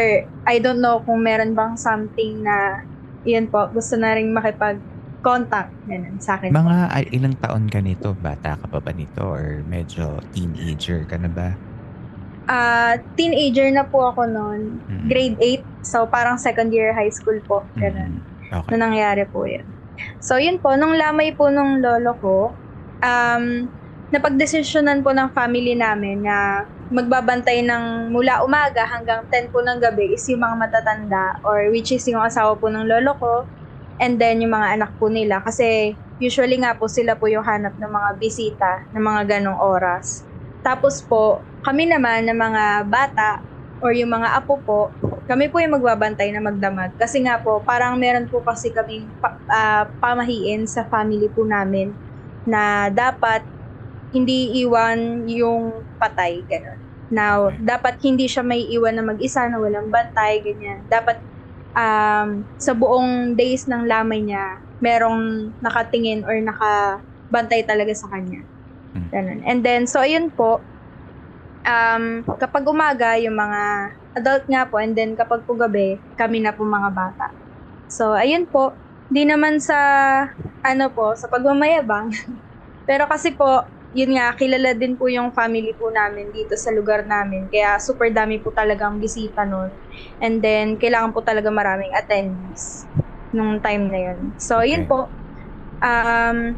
I 0.47 0.55
don't 0.59 0.79
know 0.79 1.03
kung 1.03 1.21
meron 1.23 1.53
bang 1.53 1.75
something 1.75 2.43
na, 2.43 2.87
yun 3.27 3.47
po, 3.51 3.67
gusto 3.71 3.99
na 3.99 4.15
rin 4.15 4.31
makipag 4.31 4.79
contact 5.23 5.71
ganun, 5.87 6.19
sa 6.19 6.35
akin. 6.35 6.51
Mga 6.51 6.77
po. 6.83 6.99
ilang 7.15 7.35
taon 7.39 7.65
ka 7.71 7.79
nito? 7.79 8.11
Bata 8.19 8.59
ka 8.59 8.65
pa 8.67 8.79
ba 8.83 8.91
nito? 8.91 9.23
Or 9.23 9.63
medyo 9.67 10.19
teenager 10.35 11.07
ka 11.07 11.15
na 11.15 11.31
ba? 11.31 11.55
Uh, 12.43 12.99
teenager 13.15 13.71
na 13.71 13.87
po 13.87 14.11
ako 14.11 14.27
noon. 14.27 14.83
Mm. 14.91 15.07
Grade 15.07 15.37
8. 15.63 15.87
So, 15.87 16.07
parang 16.07 16.35
second 16.35 16.75
year 16.75 16.91
high 16.91 17.11
school 17.11 17.39
po. 17.47 17.63
Ganun. 17.79 18.19
Mm. 18.19 18.51
Okay. 18.51 18.69
Na 18.75 18.91
nangyari 18.91 19.23
po 19.31 19.47
yun. 19.47 19.63
So, 20.19 20.35
yun 20.35 20.59
po. 20.59 20.75
Nung 20.75 20.99
lamay 20.99 21.31
po 21.31 21.47
nung 21.47 21.79
lolo 21.79 22.11
ko, 22.19 22.35
um, 22.99 23.71
napagdesisyonan 24.13 25.01
po 25.01 25.09
ng 25.09 25.33
family 25.33 25.73
namin 25.73 26.21
na 26.21 26.69
magbabantay 26.93 27.65
ng 27.65 28.13
mula 28.13 28.45
umaga 28.45 28.85
hanggang 28.85 29.25
10 29.25 29.49
po 29.49 29.65
ng 29.65 29.81
gabi 29.81 30.13
is 30.13 30.21
yung 30.29 30.45
mga 30.45 30.69
matatanda 30.69 31.41
or 31.41 31.73
which 31.73 31.89
is 31.89 32.05
yung 32.05 32.21
asawa 32.21 32.53
po 32.53 32.69
ng 32.69 32.85
lolo 32.85 33.17
ko 33.17 33.49
and 33.97 34.21
then 34.21 34.37
yung 34.37 34.53
mga 34.53 34.77
anak 34.77 34.93
po 35.01 35.09
nila 35.09 35.41
kasi 35.41 35.97
usually 36.21 36.61
nga 36.61 36.77
po 36.77 36.85
sila 36.85 37.17
po 37.17 37.25
yung 37.25 37.41
hanap 37.41 37.73
ng 37.73 37.89
mga 37.89 38.09
bisita 38.21 38.85
ng 38.93 39.01
mga 39.01 39.21
ganong 39.33 39.57
oras. 39.57 40.29
Tapos 40.61 41.01
po, 41.01 41.41
kami 41.65 41.89
naman 41.89 42.29
ng 42.29 42.37
mga 42.37 42.63
bata 42.85 43.41
or 43.81 43.97
yung 43.97 44.13
mga 44.13 44.37
apo 44.37 44.61
po, 44.61 44.93
kami 45.25 45.49
po 45.49 45.57
yung 45.57 45.75
magbabantay 45.75 46.29
na 46.29 46.39
magdamag. 46.39 46.93
Kasi 47.01 47.25
nga 47.25 47.41
po, 47.41 47.65
parang 47.65 47.97
meron 47.97 48.29
po 48.29 48.45
kasi 48.45 48.69
kaming 48.69 49.09
pa, 49.17 49.41
uh, 49.49 49.83
pamahiin 49.97 50.69
sa 50.69 50.85
family 50.87 51.27
po 51.33 51.43
namin 51.43 51.97
na 52.45 52.87
dapat 52.93 53.43
hindi 54.13 54.61
iwan 54.61 55.25
yung 55.25 55.83
patay, 55.97 56.45
gano'n. 56.45 56.79
Now, 57.13 57.53
dapat 57.57 57.99
hindi 58.01 58.29
siya 58.29 58.45
may 58.45 58.65
iwan 58.69 58.97
na 58.97 59.05
mag-isa 59.05 59.45
na 59.49 59.57
walang 59.61 59.89
bantay, 59.89 60.41
ganyan. 60.41 60.85
Dapat 60.89 61.17
um, 61.73 62.45
sa 62.57 62.73
buong 62.73 63.37
days 63.37 63.65
ng 63.69 63.85
lamay 63.85 64.21
niya, 64.21 64.61
merong 64.81 65.53
nakatingin 65.61 66.25
or 66.25 66.37
nakabantay 66.41 67.65
talaga 67.65 67.93
sa 67.93 68.09
kanya. 68.09 68.41
Hmm. 68.93 69.09
Ganun. 69.09 69.39
And 69.45 69.59
then, 69.65 69.85
so 69.89 70.01
ayun 70.01 70.33
po, 70.33 70.61
um, 71.65 72.25
kapag 72.37 72.63
umaga, 72.65 73.17
yung 73.17 73.37
mga 73.37 73.61
adult 74.13 74.45
nga 74.45 74.69
po, 74.69 74.77
and 74.77 74.93
then 74.93 75.17
kapag 75.17 75.41
po 75.45 75.57
gabi, 75.57 76.01
kami 76.17 76.41
na 76.41 76.53
po 76.53 76.65
mga 76.65 76.89
bata. 76.93 77.33
So, 77.89 78.13
ayun 78.13 78.49
po, 78.49 78.77
di 79.09 79.25
naman 79.25 79.61
sa, 79.61 79.77
ano 80.65 80.85
po, 80.93 81.13
sa 81.13 81.29
pagmamayabang. 81.29 82.09
Pero 82.89 83.05
kasi 83.05 83.33
po, 83.33 83.65
yun 83.93 84.17
nga, 84.17 84.33
kilala 84.35 84.73
din 84.73 84.97
po 84.97 85.05
yung 85.07 85.31
family 85.37 85.77
po 85.77 85.93
namin 85.93 86.33
dito 86.33 86.57
sa 86.57 86.73
lugar 86.73 87.05
namin. 87.05 87.47
Kaya 87.47 87.77
super 87.77 88.09
dami 88.09 88.41
po 88.41 88.49
talagang 88.51 88.97
bisita 88.97 89.45
nun. 89.45 89.77
And 90.19 90.41
then, 90.41 90.81
kailangan 90.81 91.13
po 91.13 91.21
talaga 91.21 91.53
maraming 91.53 91.93
attendees 91.93 92.89
nung 93.33 93.61
time 93.61 93.89
na 93.89 93.99
yun. 94.11 94.19
So, 94.41 94.61
yun 94.65 94.89
po. 94.89 95.13
Um, 95.81 96.57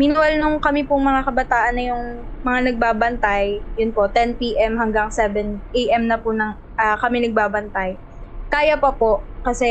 Meanwhile, 0.00 0.40
nung 0.40 0.64
kami 0.64 0.88
pong 0.88 1.04
mga 1.04 1.28
kabataan 1.28 1.74
na 1.76 1.84
yung 1.92 2.04
mga 2.40 2.60
nagbabantay, 2.72 3.68
yun 3.76 3.92
po, 3.92 4.08
10 4.08 4.56
p.m. 4.56 4.80
hanggang 4.80 5.12
7 5.12 5.60
a.m. 5.76 6.08
na 6.08 6.16
po 6.16 6.32
ng, 6.32 6.56
uh, 6.80 6.96
kami 6.96 7.28
nagbabantay. 7.28 8.00
Kaya 8.48 8.80
pa 8.80 8.96
po, 8.96 9.28
kasi 9.44 9.68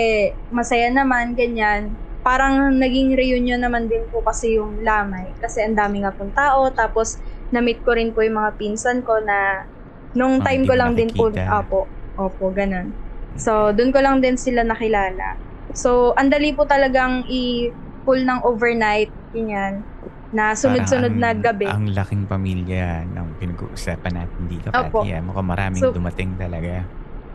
masaya 0.53 0.93
naman, 0.93 1.33
ganyan. 1.33 1.97
Parang 2.19 2.75
naging 2.75 3.15
reunion 3.15 3.59
naman 3.63 3.87
din 3.87 4.03
po 4.11 4.19
kasi 4.19 4.59
yung 4.59 4.83
lamay. 4.83 5.31
Kasi 5.39 5.63
ang 5.63 5.75
dami 5.75 6.03
nga 6.03 6.11
pong 6.11 6.35
tao. 6.35 6.67
Tapos, 6.71 7.17
na-meet 7.49 7.81
ko 7.81 7.95
rin 7.95 8.11
po 8.11 8.21
yung 8.21 8.37
mga 8.37 8.59
pinsan 8.59 9.01
ko 9.01 9.17
na 9.23 9.65
nung 10.13 10.41
oh, 10.41 10.45
time 10.45 10.67
ko 10.67 10.73
lang 10.75 10.93
din 10.93 11.09
po, 11.13 11.31
opo, 11.31 11.87
opo, 12.19 12.45
ganun. 12.51 12.91
So, 13.39 13.71
doon 13.71 13.95
ko 13.95 14.03
lang 14.03 14.19
din 14.19 14.35
sila 14.35 14.65
nakilala. 14.67 15.39
So, 15.71 16.17
andali 16.17 16.51
po 16.51 16.65
talagang 16.65 17.23
i-pull 17.29 18.25
ng 18.25 18.41
overnight, 18.43 19.13
ganyan 19.31 19.85
na 20.29 20.53
sunod-sunod 20.53 21.13
na 21.17 21.33
gabi. 21.33 21.65
Ang 21.65 21.89
laking 21.89 22.29
pamilya 22.29 23.01
ng 23.09 23.27
pinag-uusapan 23.41 24.13
natin 24.13 24.41
dito. 24.45 24.67
Opo. 24.69 25.01
Kaya 25.01 25.25
mukhang 25.25 25.49
maraming 25.49 25.81
so, 25.81 25.89
dumating 25.89 26.37
talaga. 26.37 26.85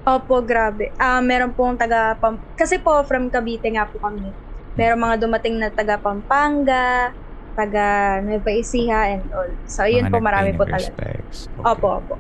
Opo, 0.07 0.39
grabe. 0.45 0.95
Uh, 0.95 1.19
meron 1.25 1.51
pong 1.51 1.75
taga... 1.75 2.15
Pam- 2.23 2.39
Kasi 2.55 2.79
po, 2.79 3.03
from 3.03 3.33
Cavite 3.33 3.67
nga 3.75 3.89
po 3.89 3.99
kami. 3.99 4.31
Meron 4.75 5.01
mga 5.03 5.17
dumating 5.23 5.57
na 5.59 5.71
taga 5.71 5.99
Pampanga, 5.99 7.15
taga 7.55 8.19
Nueva 8.23 8.51
Ecija 8.51 9.15
and 9.15 9.27
all. 9.31 9.51
So, 9.71 9.87
yun 9.87 10.11
po, 10.11 10.19
marami 10.19 10.55
po 10.55 10.67
talaga. 10.67 10.91
Okay. 10.95 11.19
Opo, 11.63 11.89
opo. 12.03 12.15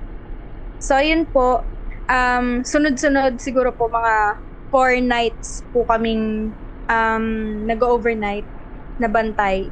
So, 0.78 0.98
yun 1.02 1.26
po, 1.26 1.66
um, 2.06 2.62
sunod-sunod 2.62 3.42
siguro 3.42 3.74
po 3.74 3.90
mga 3.90 4.38
four 4.70 4.98
nights 5.02 5.66
po 5.74 5.82
kaming 5.86 6.54
um, 6.86 7.26
nag-overnight 7.66 8.46
na 9.02 9.10
bantay 9.10 9.70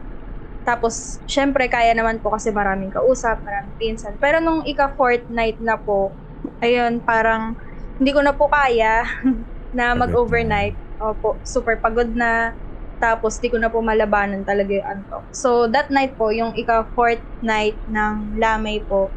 tapos, 0.62 1.18
syempre, 1.26 1.66
kaya 1.66 1.90
naman 1.90 2.22
po 2.22 2.30
kasi 2.30 2.54
maraming 2.54 2.90
kausap, 2.94 3.42
maraming 3.42 3.74
pinsan. 3.78 4.14
Pero 4.22 4.38
nung 4.38 4.62
ika-fortnight 4.62 5.58
na 5.58 5.74
po, 5.74 6.14
ayun, 6.62 7.02
parang 7.02 7.58
hindi 7.98 8.10
ko 8.14 8.22
na 8.22 8.34
po 8.34 8.46
kaya 8.46 9.02
na 9.76 9.98
mag-overnight. 9.98 10.78
Opo, 11.02 11.42
super 11.42 11.82
pagod 11.82 12.14
na. 12.14 12.54
Tapos, 13.02 13.42
di 13.42 13.50
ko 13.50 13.58
na 13.58 13.66
po 13.66 13.82
malabanan 13.82 14.46
talaga 14.46 14.78
yung 14.78 14.86
antok. 14.86 15.26
So, 15.34 15.66
that 15.74 15.90
night 15.90 16.14
po, 16.14 16.30
yung 16.30 16.54
ika-fortnight 16.54 17.82
ng 17.90 18.38
lamay 18.38 18.78
po, 18.86 19.10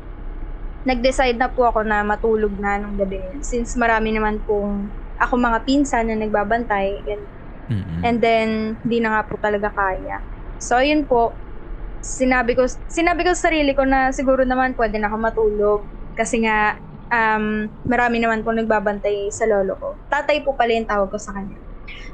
nag-decide 0.82 1.38
na 1.38 1.54
po 1.54 1.70
ako 1.70 1.86
na 1.86 2.02
matulog 2.02 2.58
na 2.58 2.82
nung 2.82 2.98
gabi. 2.98 3.22
Since 3.46 3.78
marami 3.78 4.10
naman 4.10 4.42
pong 4.42 4.90
ako 5.22 5.38
mga 5.38 5.60
pinsan 5.70 6.10
na 6.10 6.18
nagbabantay. 6.18 6.98
And, 7.06 7.24
mm-hmm. 7.70 8.02
and 8.02 8.18
then, 8.18 8.50
di 8.82 8.98
na 8.98 9.14
nga 9.14 9.22
po 9.30 9.38
talaga 9.38 9.70
kaya. 9.70 10.18
So, 10.58 10.82
yun 10.82 11.06
po, 11.06 11.38
sinabi 12.02 12.58
ko, 12.58 12.66
sinabi 12.90 13.22
ko 13.22 13.38
sa 13.38 13.54
sarili 13.54 13.78
ko 13.78 13.86
na 13.86 14.10
siguro 14.10 14.46
naman 14.50 14.74
pwede 14.74 14.98
na 14.98 15.14
ako 15.14 15.18
matulog. 15.22 15.82
Kasi 16.18 16.42
nga, 16.42 16.82
um, 17.10 17.70
marami 17.86 18.18
naman 18.22 18.42
po 18.42 18.50
nagbabantay 18.54 19.30
sa 19.30 19.46
lolo 19.46 19.78
ko. 19.78 19.90
Tatay 20.10 20.42
po 20.42 20.58
pala 20.58 20.74
yung 20.74 20.90
tawag 20.90 21.10
ko 21.10 21.18
sa 21.22 21.34
kanya. 21.34 21.65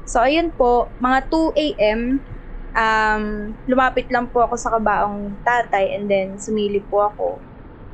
So, 0.06 0.20
ayun 0.22 0.52
po, 0.54 0.94
mga 1.00 1.28
2 1.30 1.52
a.m., 1.56 2.00
um, 2.76 3.24
lumapit 3.68 4.08
lang 4.08 4.28
po 4.32 4.44
ako 4.44 4.54
sa 4.56 4.72
kabaong 4.72 5.40
tatay 5.44 5.96
and 5.96 6.08
then 6.08 6.28
sumilip 6.40 6.88
po 6.88 7.04
ako. 7.04 7.28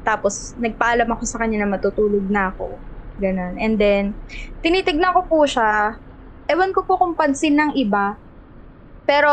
Tapos, 0.06 0.54
nagpaalam 0.56 1.08
ako 1.10 1.22
sa 1.28 1.38
kanya 1.42 1.62
na 1.64 1.70
matutulog 1.70 2.24
na 2.30 2.54
ako. 2.54 2.80
Ganon. 3.18 3.58
And 3.58 3.76
then, 3.76 4.04
tinitignan 4.62 5.12
ko 5.12 5.26
po 5.26 5.44
siya. 5.44 5.98
Ewan 6.48 6.72
ko 6.72 6.86
po 6.86 6.96
kung 6.96 7.18
pansin 7.18 7.58
ng 7.58 7.72
iba. 7.76 8.16
Pero, 9.04 9.32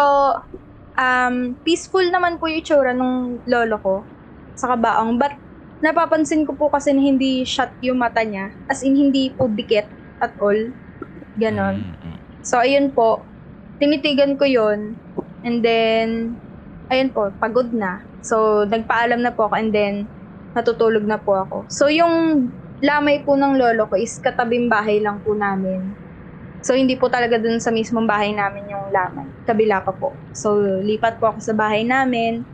um, 0.97 1.35
peaceful 1.63 2.03
naman 2.09 2.41
po 2.41 2.49
yung 2.49 2.59
itsura 2.59 2.91
ng 2.91 3.45
lolo 3.45 3.77
ko 3.79 3.95
sa 4.57 4.73
kabaong. 4.75 5.15
But, 5.21 5.37
napapansin 5.85 6.47
ko 6.49 6.57
po 6.57 6.73
kasi 6.73 6.95
hindi 6.97 7.45
shut 7.45 7.77
yung 7.85 8.01
mata 8.01 8.25
niya. 8.25 8.57
As 8.65 8.81
in, 8.81 8.97
hindi 8.97 9.31
po 9.37 9.47
dikit 9.51 9.85
at 10.17 10.33
all. 10.41 10.73
Ganon. 11.37 11.95
So, 12.45 12.61
ayun 12.61 12.93
po. 12.93 13.25
Tinitigan 13.81 14.37
ko 14.37 14.45
yon 14.45 14.93
And 15.41 15.65
then, 15.65 16.37
ayun 16.93 17.09
po, 17.09 17.33
pagod 17.41 17.73
na. 17.73 18.05
So, 18.21 18.63
nagpaalam 18.69 19.25
na 19.25 19.33
po 19.33 19.49
ako 19.49 19.55
and 19.57 19.73
then, 19.73 19.93
natutulog 20.53 21.03
na 21.09 21.17
po 21.17 21.41
ako. 21.41 21.57
So, 21.67 21.89
yung 21.89 22.47
lamay 22.85 23.25
po 23.25 23.33
ng 23.33 23.57
lolo 23.57 23.89
ko 23.89 23.97
is 23.97 24.21
katabing 24.21 24.69
bahay 24.69 25.01
lang 25.01 25.19
po 25.25 25.33
namin. 25.33 25.97
So, 26.65 26.73
hindi 26.73 26.97
po 26.97 27.09
talaga 27.09 27.37
dun 27.37 27.61
sa 27.61 27.69
mismong 27.69 28.09
bahay 28.09 28.33
namin 28.33 28.65
yung 28.69 28.89
laman. 28.89 29.29
Kabila 29.45 29.85
pa 29.85 29.93
po. 29.93 30.13
So, 30.33 30.57
lipat 30.81 31.21
po 31.21 31.33
ako 31.33 31.39
sa 31.41 31.53
bahay 31.53 31.85
namin. 31.85 32.45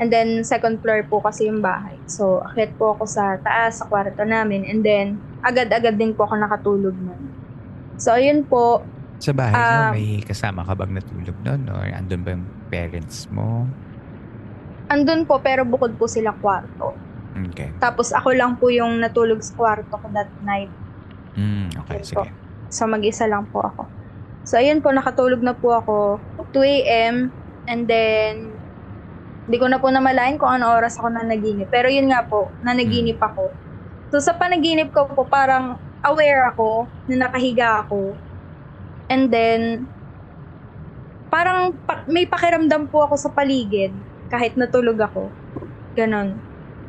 And 0.00 0.10
then, 0.10 0.42
second 0.42 0.82
floor 0.82 1.06
po 1.06 1.22
kasi 1.22 1.46
yung 1.46 1.62
bahay. 1.62 1.98
So, 2.06 2.42
akit 2.42 2.74
po 2.74 2.98
ako 2.98 3.06
sa 3.06 3.38
taas, 3.38 3.78
sa 3.78 3.86
kwarto 3.86 4.26
namin. 4.26 4.66
And 4.66 4.82
then, 4.82 5.22
agad-agad 5.42 5.98
din 5.98 6.18
po 6.18 6.26
ako 6.26 6.34
nakatulog 6.38 6.96
nun. 6.98 7.30
So, 8.00 8.16
ayun 8.16 8.48
po. 8.48 8.82
Sa 9.20 9.36
bahay 9.36 9.52
um, 9.52 9.60
niyo, 9.60 9.84
may 9.92 10.08
kasama 10.24 10.64
ka 10.64 10.72
bang 10.72 10.96
natulog 10.96 11.36
nun? 11.44 11.62
Or 11.68 11.84
andun 11.84 12.24
ba 12.24 12.30
yung 12.32 12.46
parents 12.72 13.28
mo? 13.28 13.68
Andun 14.88 15.28
po, 15.28 15.38
pero 15.44 15.62
bukod 15.68 15.94
po 16.00 16.08
sila 16.08 16.32
kwarto. 16.40 16.96
Okay. 17.52 17.70
Tapos, 17.78 18.10
ako 18.16 18.32
lang 18.32 18.56
po 18.56 18.72
yung 18.72 18.98
natulog 18.98 19.44
sa 19.44 19.52
kwarto 19.54 19.92
ko 19.92 20.06
that 20.16 20.32
night. 20.42 20.72
Mm, 21.36 21.68
okay, 21.84 22.00
sige. 22.02 22.26
Po. 22.26 22.32
So, 22.72 22.88
mag-isa 22.88 23.28
lang 23.28 23.46
po 23.52 23.60
ako. 23.60 23.86
So, 24.48 24.56
ayun 24.56 24.80
po, 24.80 24.90
nakatulog 24.90 25.44
na 25.44 25.52
po 25.52 25.76
ako. 25.76 25.96
2 26.56 26.80
a.m. 26.80 27.28
And 27.68 27.84
then, 27.86 28.56
hindi 29.46 29.56
ko 29.60 29.68
na 29.68 29.78
po 29.78 29.92
namalayan 29.92 30.40
kung 30.40 30.48
ano 30.48 30.72
oras 30.72 30.96
ako 30.96 31.12
na 31.12 31.22
naginip. 31.22 31.68
Pero 31.68 31.92
yun 31.92 32.08
nga 32.08 32.24
po, 32.24 32.48
na 32.64 32.72
naginip 32.72 33.20
hmm. 33.20 33.28
ako. 33.30 33.44
So, 34.10 34.18
sa 34.18 34.34
panaginip 34.34 34.90
ko 34.90 35.06
po, 35.12 35.28
parang 35.28 35.78
aware 36.02 36.48
ako 36.50 36.88
na 37.06 37.28
nakahiga 37.28 37.84
ako. 37.86 38.16
And 39.10 39.26
then, 39.26 39.90
parang 41.26 41.74
pa- 41.82 42.06
may 42.06 42.26
pakiramdam 42.30 42.86
po 42.90 43.02
ako 43.06 43.18
sa 43.18 43.30
paligid 43.34 43.98
kahit 44.30 44.54
natulog 44.54 44.98
ako. 45.02 45.34
Ganon. 45.98 46.38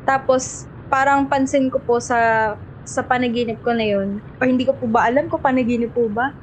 Tapos, 0.06 0.70
parang 0.86 1.26
pansin 1.26 1.66
ko 1.66 1.82
po 1.82 1.98
sa 1.98 2.54
sa 2.82 3.02
panaginip 3.06 3.62
ko 3.62 3.72
na 3.74 3.86
yun, 3.86 4.18
or 4.42 4.46
hindi 4.50 4.66
ko 4.66 4.74
po 4.74 4.90
ba 4.90 5.06
alam 5.06 5.30
ko 5.30 5.38
panaginip 5.38 5.94
po 5.94 6.10
ba? 6.10 6.34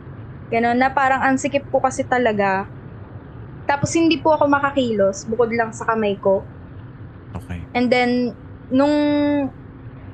Ganon, 0.51 0.79
na 0.79 0.89
parang 0.91 1.21
ang 1.24 1.36
sikip 1.39 1.67
po 1.69 1.83
kasi 1.83 2.03
talaga. 2.07 2.71
Tapos 3.69 3.93
hindi 3.93 4.17
po 4.17 4.33
ako 4.33 4.50
makakilos, 4.50 5.27
bukod 5.29 5.51
lang 5.53 5.69
sa 5.75 5.86
kamay 5.86 6.17
ko. 6.17 6.50
Okay. 7.38 7.62
And 7.77 7.91
then, 7.91 8.33
nung 8.71 8.95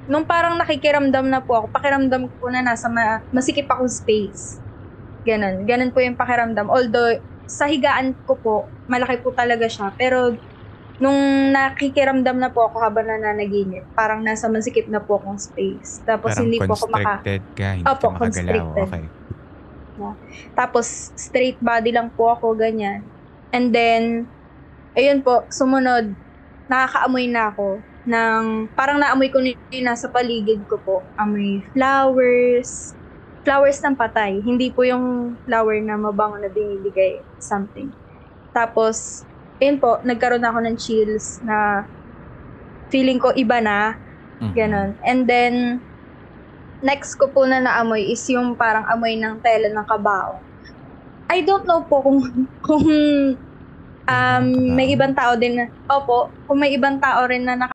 nung 0.05 0.25
parang 0.27 0.59
nakikiramdam 0.59 1.25
na 1.29 1.41
po 1.41 1.55
ako, 1.57 1.67
pakiramdam 1.71 2.27
ko 2.29 2.33
po 2.37 2.47
na 2.51 2.61
nasa 2.61 2.91
ma, 2.91 3.23
masikip 3.31 3.65
akong 3.69 3.89
space. 3.89 4.64
Ganon. 5.25 5.65
Ganon 5.65 5.91
po 5.91 5.99
yung 5.99 6.15
pakiramdam. 6.15 6.69
Although, 6.69 7.17
sa 7.49 7.65
higaan 7.65 8.13
ko 8.29 8.37
po, 8.37 8.55
malaki 8.85 9.19
po 9.25 9.33
talaga 9.33 9.65
siya. 9.65 9.89
Pero, 9.97 10.37
nung 11.01 11.51
nakikiramdam 11.51 12.39
na 12.39 12.53
po 12.53 12.69
ako 12.69 12.79
habang 12.79 13.09
nananaginip, 13.09 13.83
parang 13.97 14.23
nasa 14.23 14.47
masikip 14.47 14.87
na 14.87 15.03
po 15.03 15.19
akong 15.19 15.41
space. 15.41 16.05
Tapos 16.07 16.31
parang 16.31 16.45
hindi 16.47 16.57
po 16.61 16.73
ako 16.77 16.87
maka... 16.87 17.13
ka, 17.51 17.67
hindi 17.75 17.89
Opo, 17.89 18.07
ka 18.15 18.17
constricted. 18.21 18.85
Okay. 18.87 19.03
Yeah. 19.95 20.15
Tapos 20.55 21.11
straight 21.15 21.59
body 21.59 21.91
lang 21.91 22.15
po 22.15 22.31
ako, 22.31 22.55
ganyan. 22.55 23.03
And 23.51 23.75
then, 23.75 24.31
ayun 24.95 25.23
po, 25.23 25.47
sumunod, 25.51 26.15
nakakaamoy 26.71 27.27
na 27.27 27.51
ako. 27.51 27.83
ng, 28.05 28.69
parang 28.77 29.01
naamoy 29.01 29.33
ko 29.33 29.41
na 29.41 29.57
yung 29.73 29.89
nasa 29.89 30.07
paligid 30.07 30.63
ko 30.69 30.77
po. 30.79 30.95
Amoy 31.17 31.65
flowers, 31.73 32.94
flowers 33.45 33.77
ng 33.85 33.93
patay. 33.93 34.41
Hindi 34.41 34.73
po 34.73 34.81
yung 34.81 35.37
flower 35.45 35.77
na 35.79 35.95
mabango 35.95 36.41
na 36.41 36.49
binibigay 36.49 37.21
something. 37.37 37.93
Tapos, 38.49 39.21
yun 39.61 39.77
po, 39.77 40.01
nagkaroon 40.01 40.43
ako 40.43 40.59
ng 40.65 40.75
chills 40.75 41.39
na 41.45 41.85
feeling 42.89 43.21
ko 43.21 43.31
iba 43.37 43.61
na. 43.61 43.93
Mhm. 44.41 44.51
Ganon. 44.57 44.89
And 45.05 45.19
then, 45.29 45.53
next 46.81 47.15
ko 47.15 47.29
po 47.29 47.45
na 47.45 47.61
naamoy 47.61 48.09
is 48.09 48.25
yung 48.27 48.57
parang 48.57 48.83
amoy 48.89 49.15
ng 49.15 49.39
tela 49.39 49.69
ng 49.69 49.87
kabao. 49.87 50.41
I 51.29 51.45
don't 51.45 51.69
know 51.69 51.85
po 51.85 52.01
kung, 52.01 52.19
kung 52.65 52.85
um, 54.09 54.45
may 54.73 54.89
ibang 54.89 55.13
tao 55.13 55.37
din 55.37 55.61
na, 55.61 55.65
opo, 55.85 56.33
kung 56.49 56.57
may 56.57 56.73
ibang 56.73 56.97
tao 56.97 57.29
rin 57.29 57.45
na 57.45 57.74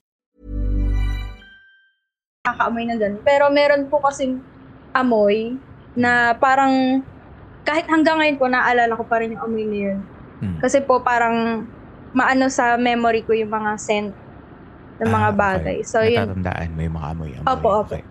Nakakaamoy 2.41 2.89
ng 2.89 2.97
ganun. 2.97 3.21
Pero 3.21 3.53
meron 3.53 3.85
po 3.85 4.01
kasing 4.01 4.41
amoy 4.91 5.55
na 5.93 6.33
parang 6.35 7.05
kahit 7.61 7.85
hanggang 7.85 8.17
ngayon 8.17 8.37
po 8.41 8.49
naalala 8.49 8.97
ko 8.97 9.05
pa 9.05 9.21
rin 9.21 9.37
yung 9.37 9.43
amoy 9.45 9.63
na 9.63 9.77
yun. 9.77 9.99
Hmm. 10.41 10.57
Kasi 10.57 10.81
po 10.81 10.97
parang 10.99 11.69
maano 12.11 12.49
sa 12.49 12.75
memory 12.75 13.21
ko 13.21 13.37
yung 13.37 13.53
mga 13.53 13.77
scent 13.77 14.09
ng 14.97 15.05
mga 15.05 15.21
Ah, 15.21 15.29
okay. 15.29 15.37
bagay. 15.37 15.77
So 15.85 16.01
yun. 16.01 16.25
Natatandaan 16.25 16.69
mo 16.73 16.79
yung 16.81 16.95
mga 16.97 17.07
amoy-amoy. 17.13 17.45
Opo, 17.47 17.69
opo. 17.69 17.93
Okay. 17.93 18.01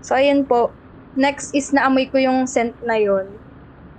So 0.00 0.16
ayun 0.16 0.48
po. 0.48 0.72
Next 1.12 1.52
is 1.52 1.68
naamoy 1.68 2.08
ko 2.08 2.16
yung 2.16 2.48
scent 2.48 2.80
na 2.80 2.96
yun 2.96 3.28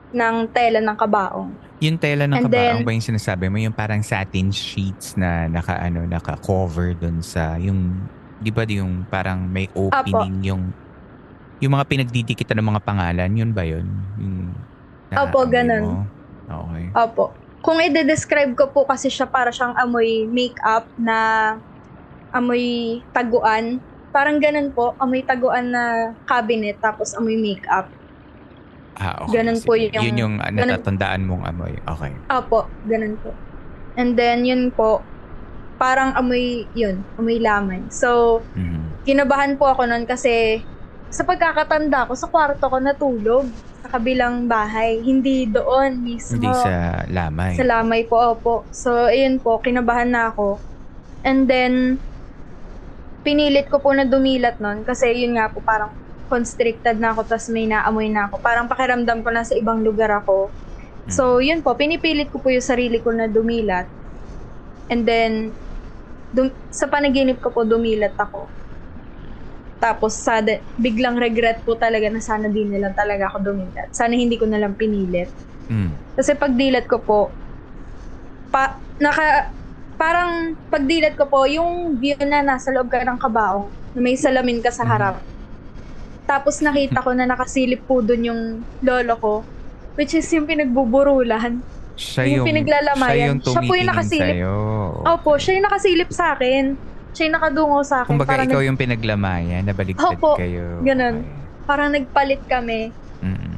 ng 0.09 0.35
tela 0.49 0.81
ng 0.81 0.97
kabaong. 0.97 1.53
Yung 1.79 2.01
tela 2.01 2.25
ng 2.25 2.33
And 2.33 2.45
kabaong 2.49 2.81
then- 2.81 2.83
ba 2.83 2.91
yung 2.91 3.05
sinasabi 3.05 3.45
mo? 3.45 3.61
Yung 3.61 3.77
parang 3.77 4.01
satin 4.01 4.49
sheets 4.49 5.13
na 5.13 5.45
naka, 5.45 5.77
ano, 5.77 6.01
naka-cover 6.03 6.97
dun 6.97 7.21
sa, 7.21 7.55
yung, 7.55 7.93
di 8.39 8.51
ba 8.51 8.63
yung 8.63 9.03
parang 9.05 9.43
may 9.43 9.67
opening 9.71 10.43
yung, 10.43 10.63
yung 11.59 11.71
mga 11.75 11.85
pinagdidikitan 11.85 12.55
ng 12.55 12.69
mga 12.71 12.81
pangalan, 12.81 13.29
yun 13.35 13.51
ba 13.51 13.67
yun? 13.67 13.85
Yung, 14.15 14.55
Opo, 15.11 15.43
naamoy 15.43 15.51
ganun. 15.51 15.83
mo? 15.83 16.01
Okay. 16.49 16.85
Opo. 16.95 17.23
Kung 17.59 17.77
i-describe 17.77 18.55
ko 18.55 18.71
po 18.71 18.87
kasi 18.87 19.11
siya 19.11 19.27
para 19.27 19.51
siyang 19.51 19.75
amoy 19.75 20.23
makeup 20.25 20.87
na 20.95 21.17
amoy 22.31 22.97
taguan. 23.11 23.83
Parang 24.09 24.39
ganun 24.39 24.71
po, 24.71 24.95
amoy 24.97 25.21
taguan 25.21 25.69
na 25.69 26.15
cabinet 26.25 26.79
tapos 26.79 27.13
amoy 27.13 27.35
makeup. 27.35 27.91
Ah, 28.99 29.23
okay. 29.23 29.39
Ganun 29.39 29.59
Sige. 29.59 29.67
po 29.67 29.73
yung- 29.75 29.93
Yun 29.95 30.17
yung 30.17 30.35
ganun- 30.39 30.59
natatandaan 30.75 31.21
mong 31.23 31.43
amoy. 31.45 31.73
Okay. 31.77 32.11
Opo, 32.31 32.67
ganun 32.87 33.15
po. 33.19 33.31
And 33.95 34.15
then 34.15 34.47
yun 34.47 34.71
po, 34.71 35.03
parang 35.79 36.11
amoy 36.19 36.67
yun, 36.75 37.07
amoy 37.15 37.39
laman. 37.39 37.87
So, 37.87 38.43
Mhm. 38.53 38.99
kinabahan 39.07 39.55
po 39.55 39.71
ako 39.71 39.87
noon 39.87 40.03
kasi 40.03 40.67
sa 41.09 41.23
pagkakatanda 41.25 42.05
ko, 42.05 42.13
sa 42.13 42.27
kwarto 42.27 42.67
ko 42.69 42.77
natulog 42.77 43.49
sa 43.79 43.87
kabilang 43.95 44.45
bahay. 44.45 44.99
Hindi 45.01 45.47
doon 45.49 46.03
mismo. 46.03 46.37
Hindi 46.37 46.51
sa 46.51 47.07
lamay. 47.07 47.55
Sa 47.55 47.63
lamay 47.65 48.05
po, 48.05 48.19
opo. 48.19 48.67
So, 48.75 49.07
ayun 49.07 49.39
po, 49.39 49.63
kinabahan 49.63 50.11
na 50.11 50.29
ako. 50.29 50.61
And 51.23 51.47
then, 51.47 52.03
pinilit 53.23 53.71
ko 53.71 53.79
po 53.79 53.95
na 53.95 54.03
dumilat 54.03 54.59
nun 54.59 54.83
kasi 54.83 55.11
yun 55.15 55.39
nga 55.39 55.49
po, 55.49 55.63
parang 55.63 55.95
constricted 56.29 57.01
na 57.01 57.17
ako 57.17 57.25
tapos 57.25 57.49
may 57.49 57.65
naamoy 57.65 58.11
na 58.11 58.29
ako. 58.29 58.37
Parang 58.43 58.69
pakiramdam 58.69 59.25
ko 59.25 59.29
na 59.33 59.41
sa 59.41 59.57
ibang 59.57 59.81
lugar 59.81 60.13
ako. 60.13 60.53
So, 61.09 61.41
yun 61.41 61.65
po, 61.65 61.73
pinipilit 61.73 62.29
ko 62.29 62.37
po 62.37 62.53
yung 62.53 62.61
sarili 62.61 63.01
ko 63.01 63.09
na 63.09 63.25
dumilat. 63.25 63.89
And 64.93 65.09
then, 65.09 65.57
dum- 66.33 66.57
sa 66.69 66.85
panaginip 66.89 67.41
ko 67.41 67.53
po, 67.53 67.65
dumilat 67.65 68.15
ako. 68.17 68.49
Tapos, 69.79 70.19
sada, 70.19 70.59
biglang 70.75 71.15
regret 71.15 71.63
po 71.63 71.79
talaga 71.79 72.11
na 72.11 72.19
sana 72.19 72.51
di 72.51 72.67
na 72.67 72.83
lang 72.83 72.95
talaga 72.95 73.31
ako 73.31 73.53
dumilat. 73.53 73.89
Sana 73.95 74.13
hindi 74.13 74.35
ko 74.35 74.43
na 74.43 74.59
lang 74.59 74.75
pinilit. 74.75 75.31
Mm. 75.71 75.95
Kasi 76.19 76.35
pagdilat 76.35 76.85
ko 76.89 76.99
po, 76.99 77.19
pa, 78.51 78.75
naka, 78.99 79.55
parang 79.95 80.59
pagdilat 80.67 81.15
ko 81.15 81.31
po, 81.31 81.47
yung 81.47 81.95
view 81.95 82.19
na 82.27 82.43
nasa 82.43 82.75
loob 82.75 82.91
ka 82.91 83.07
ng 83.07 83.21
kabaong, 83.21 83.71
na 83.95 83.99
may 84.03 84.19
salamin 84.19 84.59
ka 84.59 84.69
sa 84.73 84.83
harap. 84.83 85.23
Tapos 86.29 86.61
nakita 86.61 87.01
ko 87.01 87.15
na 87.17 87.25
nakasilip 87.25 87.89
po 87.89 88.05
dun 88.05 88.21
yung 88.21 88.41
lolo 88.83 89.15
ko, 89.17 89.33
which 89.97 90.13
is 90.13 90.29
yung 90.29 90.45
pinagbuburulan. 90.45 91.65
Siya 91.99 92.23
Yung 92.23 92.35
yung, 92.39 92.47
pinaglalamayan. 92.47 93.11
Siya 93.11 93.27
yung 93.27 93.39
Siya 93.43 93.61
po 93.61 93.73
yung 93.75 93.89
nakasilip. 93.91 94.35
sa'yo. 94.39 94.55
Opo, 95.03 95.31
siya 95.35 95.51
yung 95.59 95.65
nakasilip 95.67 96.09
sa 96.15 96.25
akin. 96.31 96.63
Siya 97.11 97.23
yung 97.27 97.35
nakadungo 97.35 97.79
sa 97.83 97.95
akin. 98.01 98.09
Kumbaga 98.15 98.29
parang, 98.31 98.47
ikaw 98.47 98.61
nag, 98.63 98.67
yung 98.71 98.79
pinaglamaya, 98.79 99.57
nabaligtad 99.59 100.15
Opo, 100.15 100.39
kayo. 100.39 100.79
ganun. 100.79 101.27
parang 101.67 101.91
nagpalit 101.91 102.41
kami. 102.47 102.89
Mm-mm. 103.21 103.55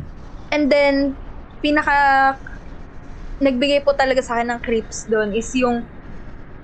And 0.51 0.67
then, 0.67 1.15
pinaka 1.61 1.95
nagbigay 3.39 3.85
po 3.85 3.93
talaga 3.95 4.19
sa 4.19 4.35
akin 4.35 4.51
ng 4.51 4.59
creeps 4.59 5.07
doon 5.07 5.31
is 5.31 5.47
yung 5.55 5.85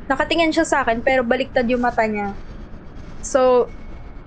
nakatingin 0.06 0.52
siya 0.52 0.66
sa 0.68 0.78
akin 0.84 1.00
pero 1.00 1.24
baliktad 1.24 1.64
yung 1.70 1.80
mata 1.80 2.04
niya. 2.04 2.36
So, 3.22 3.72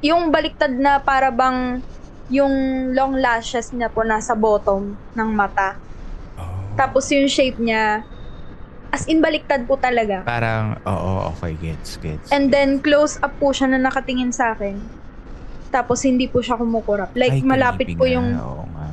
yung 0.00 0.32
baliktad 0.32 0.72
na 0.72 0.96
para 0.96 1.28
bang 1.28 1.84
yung 2.30 2.50
long 2.94 3.18
lashes 3.18 3.74
niya 3.74 3.90
po 3.90 4.00
nasa 4.00 4.32
bottom 4.32 4.96
ng 5.12 5.30
mata. 5.30 5.76
Tapos 6.80 7.04
yung 7.12 7.28
shape 7.28 7.60
niya 7.60 8.08
as 8.90 9.04
in 9.06 9.20
baliktad 9.20 9.68
po 9.68 9.76
talaga. 9.76 10.24
Parang, 10.24 10.80
oo, 10.82 11.12
okay, 11.36 11.52
gets, 11.54 12.00
gets. 12.00 12.32
And 12.32 12.48
then 12.48 12.80
close 12.80 13.20
up 13.20 13.36
po 13.36 13.52
siya 13.52 13.70
na 13.70 13.78
nakatingin 13.78 14.32
sa 14.32 14.56
akin. 14.56 14.80
Tapos 15.70 16.02
hindi 16.02 16.26
po 16.26 16.42
siya 16.42 16.58
kumukurap. 16.58 17.14
Like 17.14 17.38
Ay, 17.38 17.46
malapit 17.46 17.94
po 17.94 18.08
nga, 18.08 18.14
yung 18.18 18.28
Oo 18.34 18.64
nga. 18.74 18.86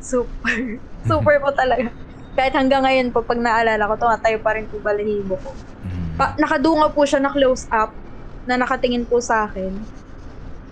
Super. 0.00 0.56
Super 1.08 1.36
po 1.40 1.48
talaga. 1.56 1.88
Kahit 2.36 2.52
hanggang 2.52 2.84
ngayon 2.84 3.08
po, 3.14 3.24
pag 3.24 3.40
naalala 3.40 3.88
ko, 3.88 3.94
tumatayo 3.96 4.38
pa 4.44 4.56
rin 4.56 4.68
po 4.68 4.80
balahibo 4.84 5.40
ko. 5.40 5.50
Mm. 5.84 6.16
Pa- 6.20 6.36
nakadunga 6.36 6.92
po 6.92 7.08
siya 7.08 7.24
na 7.24 7.32
close 7.32 7.64
up 7.72 7.96
na 8.44 8.60
nakatingin 8.60 9.08
po 9.08 9.20
sa 9.24 9.48
akin. 9.48 9.80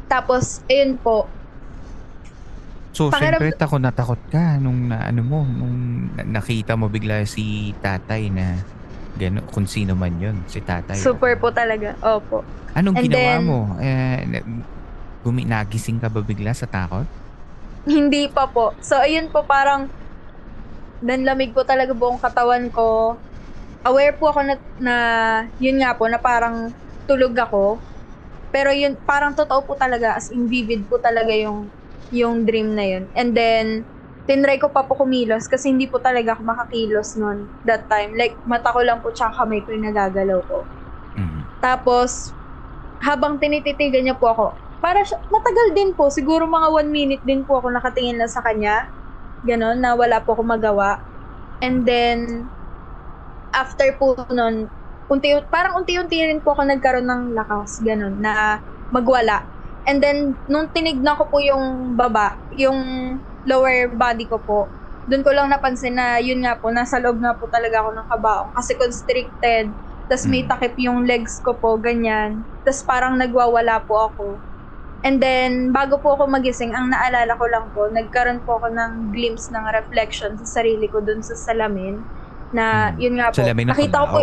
Tapos, 0.08 0.64
ayun 0.68 1.00
po. 1.00 1.32
So, 2.98 3.14
Pakiram- 3.14 3.38
syempre, 3.38 3.54
takot 3.54 3.78
na 3.78 3.94
takot 3.94 4.18
ka 4.26 4.58
nung 4.58 4.90
na, 4.90 5.06
ano 5.06 5.22
mo, 5.22 5.46
nung 5.46 5.70
na- 6.10 6.42
nakita 6.42 6.74
mo 6.74 6.90
bigla 6.90 7.22
si 7.22 7.70
tatay 7.78 8.26
na 8.26 8.66
gano, 9.14 9.46
kung 9.46 9.70
sino 9.70 9.94
man 9.94 10.18
yun, 10.18 10.42
si 10.50 10.58
tatay. 10.58 10.98
Super 10.98 11.38
po 11.38 11.54
talaga. 11.54 11.94
Opo. 12.02 12.42
Anong 12.74 12.98
And 12.98 13.04
ginawa 13.06 13.22
then- 13.38 13.46
mo? 13.46 13.58
Eh, 13.78 14.42
gumi, 15.22 15.46
nagising 15.46 16.02
ka 16.02 16.10
ba 16.10 16.26
bigla 16.26 16.50
sa 16.50 16.66
takot? 16.66 17.06
Hindi 17.86 18.26
pa 18.34 18.50
po. 18.50 18.74
So, 18.82 18.98
ayun 18.98 19.30
po, 19.30 19.46
parang 19.46 19.86
nanlamig 20.98 21.54
po 21.54 21.62
talaga 21.62 21.94
buong 21.94 22.18
katawan 22.18 22.66
ko. 22.68 23.14
Aware 23.86 24.18
po 24.18 24.34
ako 24.34 24.40
na, 24.42 24.54
na 24.76 24.94
yun 25.56 25.78
nga 25.78 25.94
po, 25.94 26.10
na 26.10 26.18
parang 26.18 26.74
tulog 27.06 27.30
ako. 27.32 27.78
Pero 28.50 28.74
yun, 28.74 28.98
parang 28.98 29.38
totoo 29.38 29.62
po 29.62 29.78
talaga, 29.78 30.18
as 30.18 30.34
in 30.34 30.50
vivid 30.50 30.90
po 30.90 30.98
talaga 30.98 31.30
yung, 31.30 31.70
yung 32.10 32.44
dream 32.48 32.72
na 32.74 32.84
yun. 32.86 33.04
And 33.14 33.32
then, 33.36 33.86
tinry 34.28 34.60
ko 34.60 34.68
pa 34.68 34.84
po 34.84 34.96
kumilos 34.96 35.48
kasi 35.48 35.72
hindi 35.72 35.88
po 35.88 36.00
talaga 36.04 36.36
ako 36.36 36.42
makakilos 36.44 37.16
noon 37.16 37.48
that 37.64 37.88
time. 37.88 38.12
Like, 38.16 38.40
mata 38.44 38.72
ko 38.72 38.84
lang 38.84 39.00
po 39.00 39.12
tsaka 39.12 39.44
kamay 39.44 39.64
ko 39.64 39.72
yung 39.72 39.88
nagagalaw 39.88 40.40
ko. 40.44 40.68
Mhm. 41.16 41.48
Tapos, 41.60 42.36
habang 43.00 43.40
tinititigan 43.40 44.04
niya 44.04 44.16
po 44.18 44.28
ako, 44.30 44.46
para 44.78 45.02
siya, 45.02 45.18
matagal 45.26 45.68
din 45.74 45.90
po, 45.98 46.06
siguro 46.12 46.46
mga 46.46 46.68
one 46.70 46.90
minute 46.92 47.22
din 47.26 47.42
po 47.42 47.58
ako 47.58 47.74
nakatingin 47.74 48.18
lang 48.20 48.30
sa 48.30 48.44
kanya. 48.44 48.86
Ganon, 49.42 49.78
na 49.82 49.94
wala 49.98 50.22
po 50.22 50.38
ako 50.38 50.42
magawa. 50.46 51.02
And 51.58 51.82
then, 51.86 52.50
after 53.50 53.90
po 53.98 54.14
nun, 54.30 54.70
unti, 55.10 55.34
parang 55.50 55.82
unti-unti 55.82 56.20
rin 56.20 56.40
po 56.44 56.54
ako 56.54 56.68
nagkaroon 56.68 57.08
ng 57.08 57.24
lakas, 57.34 57.80
ganon, 57.82 58.18
na 58.20 58.62
magwala. 58.92 59.48
And 59.88 60.04
then, 60.04 60.36
nung 60.44 60.68
tinignan 60.68 61.16
ko 61.16 61.32
po 61.32 61.40
yung 61.40 61.96
baba, 61.96 62.36
yung 62.52 62.76
lower 63.48 63.88
body 63.96 64.28
ko 64.28 64.44
po, 64.44 64.76
doon 65.08 65.24
ko 65.24 65.32
lang 65.32 65.48
napansin 65.48 65.96
na 65.96 66.20
yun 66.20 66.44
nga 66.44 66.60
po, 66.60 66.68
nasa 66.68 67.00
loob 67.00 67.16
nga 67.24 67.32
po 67.40 67.48
talaga 67.48 67.80
ako 67.80 67.90
ng 67.96 68.08
kabaong 68.12 68.50
kasi 68.52 68.76
constricted. 68.76 69.72
Tapos 70.04 70.28
may 70.28 70.44
Mm. 70.44 70.50
takip 70.52 70.74
yung 70.76 71.08
legs 71.08 71.40
ko 71.40 71.56
po, 71.56 71.80
ganyan. 71.80 72.44
Tapos 72.60 72.84
parang 72.84 73.16
nagwawala 73.16 73.80
po 73.88 73.96
ako. 74.12 74.26
And 75.00 75.22
then, 75.22 75.72
bago 75.72 76.02
po 76.04 76.18
ako 76.18 76.28
magising, 76.28 76.76
ang 76.76 76.92
naalala 76.92 77.32
ko 77.38 77.44
lang 77.48 77.66
po, 77.72 77.88
nagkaroon 77.88 78.44
po 78.44 78.60
ako 78.60 78.68
ng 78.74 78.92
glimpse 79.14 79.48
ng 79.48 79.64
reflection 79.72 80.36
sa 80.36 80.60
sarili 80.60 80.90
ko 80.92 81.00
dun 81.00 81.24
sa 81.24 81.32
salamin. 81.38 82.04
Na, 82.52 82.92
Mm. 82.92 83.00
yun 83.00 83.14
nga 83.16 83.28
po, 83.32 83.40
Salamin 83.40 83.68
nakita 83.72 83.96
ko 84.04 84.06
po, 84.12 84.20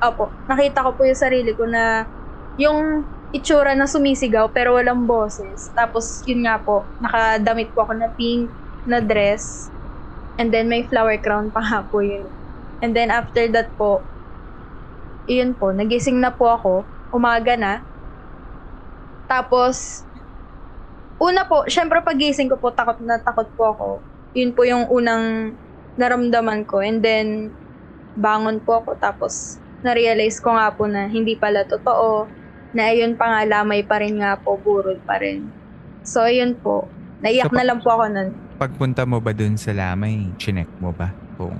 opo, 0.00 0.24
nakita 0.48 0.78
ko 0.86 0.90
po 0.96 1.02
yung 1.04 1.20
sarili 1.20 1.52
ko 1.52 1.64
na 1.68 2.08
yung 2.56 3.04
itsura 3.32 3.72
na 3.72 3.88
sumisigaw 3.88 4.52
pero 4.52 4.76
walang 4.76 5.08
boses. 5.08 5.72
Tapos, 5.72 6.20
yun 6.28 6.44
nga 6.44 6.60
po, 6.60 6.92
nakadamit 7.00 7.72
po 7.72 7.88
ako 7.88 7.92
na 7.96 8.12
pink 8.12 8.52
na 8.84 9.00
dress. 9.00 9.72
And 10.36 10.52
then, 10.52 10.68
may 10.68 10.84
flower 10.84 11.16
crown 11.18 11.48
pa 11.48 11.64
nga 11.64 11.80
po 11.88 12.04
yun. 12.04 12.28
And 12.84 12.92
then, 12.92 13.08
after 13.08 13.48
that 13.56 13.72
po, 13.80 14.04
yun 15.24 15.56
po, 15.56 15.72
nagising 15.72 16.20
na 16.20 16.34
po 16.34 16.52
ako, 16.52 16.72
umaga 17.08 17.56
na. 17.56 17.88
Tapos, 19.24 20.04
una 21.16 21.48
po, 21.48 21.64
syempre 21.70 22.04
pagising 22.04 22.52
ko 22.52 22.60
po, 22.60 22.74
takot 22.74 23.00
na 23.00 23.16
takot 23.22 23.48
po 23.56 23.62
ako. 23.72 23.88
Yun 24.36 24.52
po 24.52 24.66
yung 24.68 24.88
unang 24.92 25.56
naramdaman 25.96 26.68
ko. 26.68 26.84
And 26.84 27.00
then, 27.00 27.56
bangon 28.12 28.60
po 28.60 28.84
ako. 28.84 29.00
Tapos, 29.00 29.62
na-realize 29.80 30.36
ko 30.42 30.52
nga 30.52 30.72
po 30.74 30.84
na 30.84 31.08
hindi 31.08 31.38
pala 31.38 31.64
totoo. 31.64 32.28
Na 32.72 32.88
ayun 32.88 33.14
pa 33.14 33.28
nga, 33.28 33.40
lamay 33.44 33.84
pa 33.84 34.00
rin 34.00 34.16
nga 34.16 34.36
po, 34.36 34.56
burol 34.56 34.96
pa 34.98 35.20
rin. 35.20 35.44
So, 36.02 36.24
ayun 36.24 36.56
po. 36.56 36.88
Naiyak 37.20 37.48
So, 37.48 37.54
na 37.54 37.62
lang 37.62 37.78
po 37.78 37.92
ako 37.92 38.04
nun. 38.08 38.28
Pagpunta 38.56 39.04
mo 39.04 39.20
ba 39.20 39.30
dun 39.30 39.54
sa 39.54 39.70
lamay, 39.70 40.32
chinek 40.36 40.68
mo 40.76 40.90
ba 40.90 41.12
kung 41.36 41.54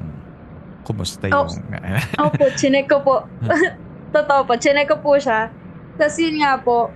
kumusta 0.82 1.28
Oh. 1.30 1.46
yung... 1.46 1.62
Opo, 2.26 2.44
chinek 2.56 2.88
ko 2.88 3.04
po. 3.04 3.28
Totoo 4.16 4.40
po, 4.44 4.56
chinek 4.56 4.88
ko 4.88 4.98
po 4.98 5.14
siya. 5.14 5.52
Tapos 5.94 6.16
yun 6.16 6.40
nga 6.40 6.58
po, 6.58 6.90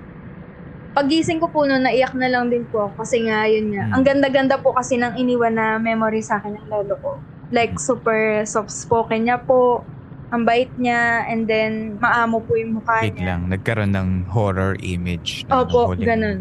pagising 0.93 1.39
ko 1.39 1.53
po 1.53 1.69
noon, 1.69 1.85
naiyak 1.85 2.17
na 2.17 2.27
lang 2.27 2.49
din 2.49 2.65
po. 2.65 2.89
Kasi 2.97 3.21
nga, 3.23 3.45
yun 3.45 3.69
nga. 3.71 3.85
Mm. 3.87 3.93
Ang 3.93 4.03
ganda-ganda 4.03 4.57
po 4.57 4.73
kasi 4.73 4.97
ng 4.97 5.15
iniwan 5.15 5.53
na 5.53 5.77
memory 5.77 6.25
sa 6.25 6.41
akin 6.41 6.57
ng 6.57 6.67
lolo 6.67 6.97
ko. 6.99 7.11
Like, 7.53 7.77
Mm. 7.77 7.83
super 7.85 8.21
soft-spoken 8.43 9.29
niya 9.29 9.39
po. 9.39 9.85
Ang 10.29 10.43
bait 10.43 10.71
niya. 10.75 11.01
And 11.25 11.45
then, 11.45 11.73
maamo 11.97 12.41
po 12.41 12.55
yung 12.55 12.77
mukha 12.77 12.99
niya. 12.99 13.07
biglang 13.09 13.43
nagkaroon 13.49 13.93
ng 13.93 14.09
horror 14.27 14.75
image. 14.81 15.45
ng 15.45 15.55
Opo, 15.55 15.93
huling- 15.93 16.05
ganun. 16.05 16.39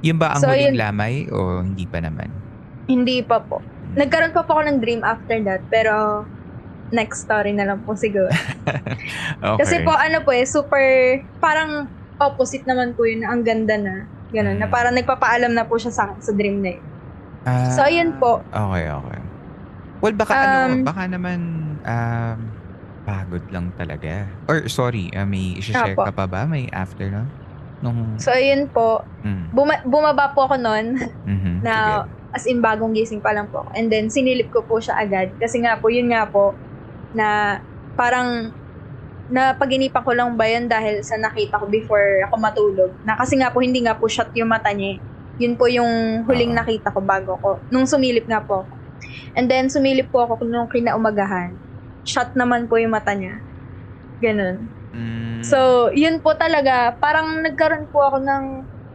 Yun 0.00 0.16
ba 0.16 0.34
ang 0.34 0.40
So, 0.40 0.48
huling 0.48 0.72
yun- 0.72 0.78
lamay 0.78 1.26
o 1.28 1.60
hindi 1.60 1.82
pa 1.82 1.98
naman? 1.98 2.30
Hindi 2.86 3.20
pa 3.20 3.38
po. 3.38 3.58
Nagkaroon 3.90 4.30
pa 4.30 4.42
po 4.42 4.54
ako 4.54 4.62
ng 4.64 4.78
dream 4.78 5.02
after 5.02 5.34
that. 5.42 5.62
Pero, 5.68 6.22
next 6.88 7.22
story 7.22 7.52
na 7.52 7.66
lang 7.66 7.82
po 7.82 7.92
siguro. 7.94 8.30
Okay. 9.38 9.58
Kasi 9.60 9.76
po 9.80 9.92
ano 9.92 10.18
po 10.20 10.30
eh, 10.30 10.42
super, 10.42 10.82
parang 11.38 11.86
opposite 12.16 12.64
naman 12.64 12.92
po 12.92 13.04
yun 13.04 13.22
na 13.22 13.30
ang 13.30 13.42
ganda 13.42 13.76
na. 13.76 14.02
Ganun, 14.28 14.56
na 14.56 14.66
Mm. 14.66 14.72
parang 14.72 14.92
nagpapaalam 14.92 15.52
na 15.52 15.62
po 15.62 15.76
siya 15.76 15.90
sa 15.90 16.10
sa 16.16 16.32
dream 16.32 16.58
na 16.58 16.74
yun. 16.74 16.84
Ah, 17.44 17.70
So, 17.70 17.82
ayun 17.82 18.18
po. 18.18 18.42
Okay, 18.44 18.86
okay. 18.88 19.20
Well, 20.00 20.14
baka 20.14 20.32
ano, 20.32 20.58
Um, 20.66 20.82
baka 20.82 21.02
naman 21.06 21.38
um, 21.80 22.38
pagod 23.08 23.40
lang 23.48 23.72
talaga. 23.72 24.28
Or 24.44 24.68
sorry, 24.68 25.08
uh, 25.10 25.24
may 25.24 25.56
isi-share 25.56 25.96
Apo. 25.96 26.04
ka 26.04 26.12
pa 26.12 26.26
ba? 26.26 26.44
May 26.44 26.68
after 26.68 27.08
no? 27.08 27.24
Nung, 27.80 28.20
So, 28.20 28.28
ayun 28.30 28.68
po. 28.68 29.00
mm, 29.18 29.48
Buma- 29.48 29.80
bumaba 29.82 30.28
po 30.28 30.44
ako 30.44 30.58
noon 30.58 30.98
mhm, 31.24 31.62
na 31.62 32.04
sige. 32.04 32.12
as 32.30 32.44
in 32.44 32.60
bagong 32.60 32.92
gising 32.92 33.22
pa 33.22 33.32
lang 33.32 33.48
po. 33.48 33.64
And 33.72 33.88
then, 33.88 34.12
sinilip 34.12 34.50
ko 34.50 34.60
po 34.60 34.76
siya 34.76 34.98
agad. 34.98 35.32
Kasi 35.34 35.56
nga 35.58 35.80
po, 35.80 35.88
yun 35.88 36.10
nga 36.10 36.28
po, 36.28 36.52
na 37.08 37.58
parang 37.94 38.52
napaginipan 39.26 40.02
ko 40.02 40.12
lang 40.12 40.34
ba 40.34 40.44
yun 40.44 40.66
dahil 40.66 41.00
sa 41.00 41.16
nakita 41.16 41.56
ko 41.56 41.66
before 41.66 42.24
ako 42.24 42.34
matulog. 42.36 42.90
Na 42.98 43.14
kasi 43.14 43.36
nga 43.36 43.48
po, 43.48 43.60
hindi 43.60 43.80
nga 43.80 43.94
po 43.94 44.04
shut 44.06 44.28
yung 44.34 44.48
mata 44.48 44.68
niya. 44.70 44.96
eh. 44.96 44.98
Yun 45.38 45.54
po 45.54 45.70
yung 45.70 45.88
huling 46.26 46.50
Oo. 46.50 46.58
nakita 46.58 46.90
ko 46.90 47.00
bago 47.00 47.38
ko. 47.38 47.62
Nung 47.70 47.86
sumilip 47.86 48.26
nga 48.26 48.42
po 48.42 48.66
ako. 48.66 48.74
And 49.32 49.46
then, 49.46 49.70
sumilip 49.70 50.10
po 50.10 50.26
ako 50.26 50.42
nung 50.42 50.66
kinaumagahan. 50.66 51.54
Shut 52.04 52.34
naman 52.34 52.66
po 52.66 52.78
yung 52.78 52.94
mata 52.94 53.14
niya. 53.14 53.38
Ganun. 54.18 54.56
Mm, 54.92 55.40
So, 55.46 55.88
yun 55.94 56.18
po 56.18 56.34
talaga. 56.34 56.96
Parang 56.98 57.44
nagkaroon 57.44 57.86
po 57.94 58.02
ako 58.02 58.18
ng, 58.22 58.44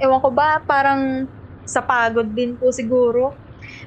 ewan 0.03 0.19
ko 0.19 0.29
ba, 0.33 0.59
parang 0.59 1.29
sa 1.63 1.79
pagod 1.79 2.27
din 2.27 2.59
po 2.59 2.73
siguro. 2.75 3.31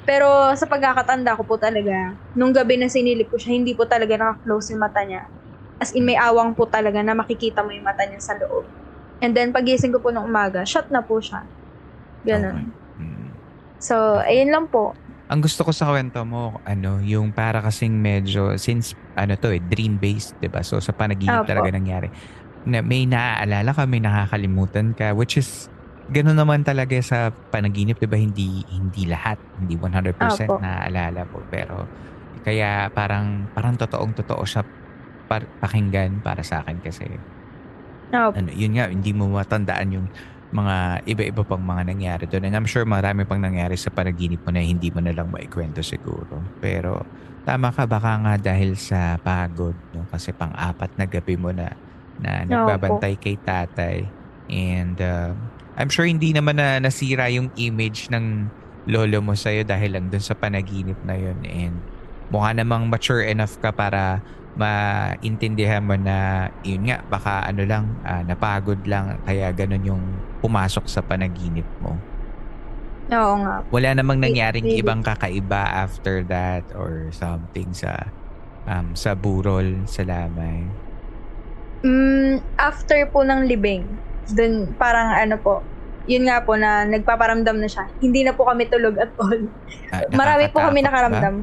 Pero 0.09 0.55
sa 0.57 0.65
pagkakatanda 0.65 1.37
ko 1.37 1.45
po 1.45 1.61
talaga, 1.61 2.17
nung 2.33 2.55
gabi 2.55 2.81
na 2.81 2.89
sinilip 2.89 3.29
ko 3.29 3.37
siya, 3.37 3.53
hindi 3.53 3.77
po 3.77 3.85
talaga 3.85 4.17
naka-close 4.17 4.73
yung 4.73 4.81
mata 4.81 5.05
niya. 5.05 5.29
As 5.77 5.93
in, 5.93 6.09
may 6.09 6.17
awang 6.17 6.57
po 6.57 6.65
talaga 6.65 7.05
na 7.05 7.13
makikita 7.13 7.61
mo 7.61 7.75
yung 7.75 7.85
mata 7.85 8.09
niya 8.09 8.23
sa 8.23 8.33
loob. 8.41 8.65
And 9.21 9.37
then, 9.37 9.53
pagising 9.53 9.93
ko 9.93 10.01
po 10.01 10.09
nung 10.09 10.25
umaga, 10.25 10.65
shut 10.65 10.89
na 10.89 11.05
po 11.05 11.21
siya. 11.21 11.45
Ganon. 12.25 12.73
okay. 12.73 13.05
Mm. 13.05 13.29
So, 13.77 14.25
ayun 14.25 14.49
lang 14.49 14.67
po. 14.73 14.97
Ang 15.29 15.45
gusto 15.45 15.67
ko 15.67 15.73
sa 15.75 15.93
kwento 15.93 16.25
mo, 16.25 16.57
ano, 16.65 17.03
yung 17.05 17.35
para 17.35 17.61
kasing 17.61 17.93
medyo, 17.93 18.57
since, 18.57 18.97
ano 19.17 19.35
to 19.41 19.51
eh, 19.55 19.61
dream-based, 19.63 20.37
di 20.41 20.49
ba? 20.53 20.61
So, 20.63 20.79
sa 20.85 20.93
panaginip 20.97 21.41
Opo. 21.41 21.47
talaga 21.47 21.73
nangyari. 21.73 22.13
Na 22.67 22.83
may 22.85 23.07
naaalala 23.09 23.73
ka, 23.77 23.85
may 23.89 24.03
nakakalimutan 24.03 24.93
ka, 24.97 25.15
which 25.17 25.39
is, 25.41 25.71
gano'n 26.11 26.39
naman 26.39 26.63
talaga 26.67 26.99
sa 27.03 27.33
panaginip, 27.53 27.99
di 28.01 28.09
ba? 28.11 28.19
Hindi, 28.21 28.65
hindi 28.71 29.07
lahat, 29.11 29.41
hindi 29.59 29.75
100% 29.79 30.55
Opo. 30.55 30.57
naaalala 30.61 31.27
po. 31.31 31.45
Pero, 31.51 31.89
kaya 32.45 32.91
parang, 32.95 33.49
parang 33.55 33.77
totoong 33.81 34.15
totoo 34.25 34.43
siya 34.47 34.63
par- 35.31 35.51
pakinggan 35.63 36.21
para 36.25 36.43
sa 36.47 36.63
akin 36.65 36.79
kasi 36.85 37.21
Oh, 38.13 38.37
ano, 38.37 38.51
yun 38.53 38.77
nga, 38.77 38.91
hindi 38.93 39.11
mo 39.17 39.31
matandaan 39.33 39.89
yung 39.97 40.07
mga 40.53 41.03
iba-iba 41.09 41.43
pang 41.43 41.63
mga 41.63 41.83
nangyari 41.91 42.25
doon. 42.31 42.47
And 42.49 42.55
I'm 42.57 42.69
sure 42.71 42.87
marami 42.87 43.27
pang 43.27 43.43
nangyari 43.43 43.75
sa 43.79 43.91
panaginip 43.91 44.41
mo 44.47 44.55
na 44.55 44.63
hindi 44.63 44.89
mo 44.95 45.01
na 45.03 45.11
lang 45.17 45.29
maikwento 45.33 45.83
siguro. 45.83 46.47
Pero 46.63 47.03
tama 47.47 47.71
ka, 47.71 47.87
baka 47.87 48.19
nga 48.19 48.35
dahil 48.35 48.75
sa 48.75 49.15
pagod, 49.23 49.79
no? 49.95 50.03
kasi 50.11 50.35
pang-apat 50.35 50.91
na 50.99 51.07
gabi 51.07 51.39
mo 51.39 51.55
na, 51.55 51.71
na 52.19 52.43
nagbabantay 52.43 53.15
kay 53.15 53.39
tatay. 53.39 54.03
And 54.51 54.99
uh, 54.99 55.31
I'm 55.79 55.87
sure 55.87 56.11
hindi 56.11 56.35
naman 56.35 56.59
na 56.59 56.83
nasira 56.83 57.31
yung 57.31 57.55
image 57.55 58.11
ng 58.11 58.51
lolo 58.91 59.23
mo 59.23 59.39
sa'yo 59.39 59.63
dahil 59.63 59.95
lang 59.95 60.11
dun 60.11 60.23
sa 60.23 60.35
panaginip 60.35 60.99
na 61.07 61.15
yun. 61.15 61.39
And 61.47 61.87
mukha 62.35 62.51
namang 62.51 62.91
mature 62.91 63.23
enough 63.23 63.59
ka 63.63 63.71
para 63.71 64.27
maintindihan 64.57 65.85
mo 65.85 65.95
na 66.01 66.49
yun 66.65 66.89
nga 66.89 67.05
baka 67.05 67.45
ano 67.45 67.63
lang 67.69 68.01
ah, 68.09 68.25
napagod 68.25 68.81
lang 68.89 69.21
kaya 69.29 69.53
ganun 69.53 69.85
yung 69.85 70.05
pumasok 70.41 70.89
sa 70.89 71.05
panaginip 71.05 71.69
mo. 71.79 72.01
Oo 73.09 73.35
nga. 73.41 73.57
Wala 73.69 73.89
namang 73.95 74.19
nangyaring 74.19 74.67
Maybe. 74.67 74.83
ibang 74.83 75.01
kakaiba 75.01 75.63
after 75.79 76.27
that 76.27 76.67
or 76.73 77.11
something 77.11 77.71
sa 77.71 78.13
um, 78.65 78.93
sa 78.93 79.15
burol, 79.15 79.87
sa 79.87 80.03
lamay. 80.03 80.75
Mm, 81.81 82.43
after 82.57 82.99
po 83.07 83.23
ng 83.23 83.47
libing, 83.47 83.87
dun 84.27 84.75
parang 84.75 85.15
ano 85.15 85.39
po, 85.39 85.63
yun 86.05 86.27
nga 86.27 86.43
po 86.43 86.55
na 86.55 86.83
nagpaparamdam 86.83 87.59
na 87.59 87.69
siya. 87.69 87.87
Hindi 87.97 88.23
na 88.23 88.35
po 88.35 88.47
kami 88.47 88.67
tulog 88.67 88.99
at 88.99 89.15
all. 89.17 89.51
Ah, 89.91 90.03
Marami 90.19 90.51
po 90.51 90.59
kami 90.59 90.83
ba? 90.83 90.87
nakaramdam. 90.91 91.35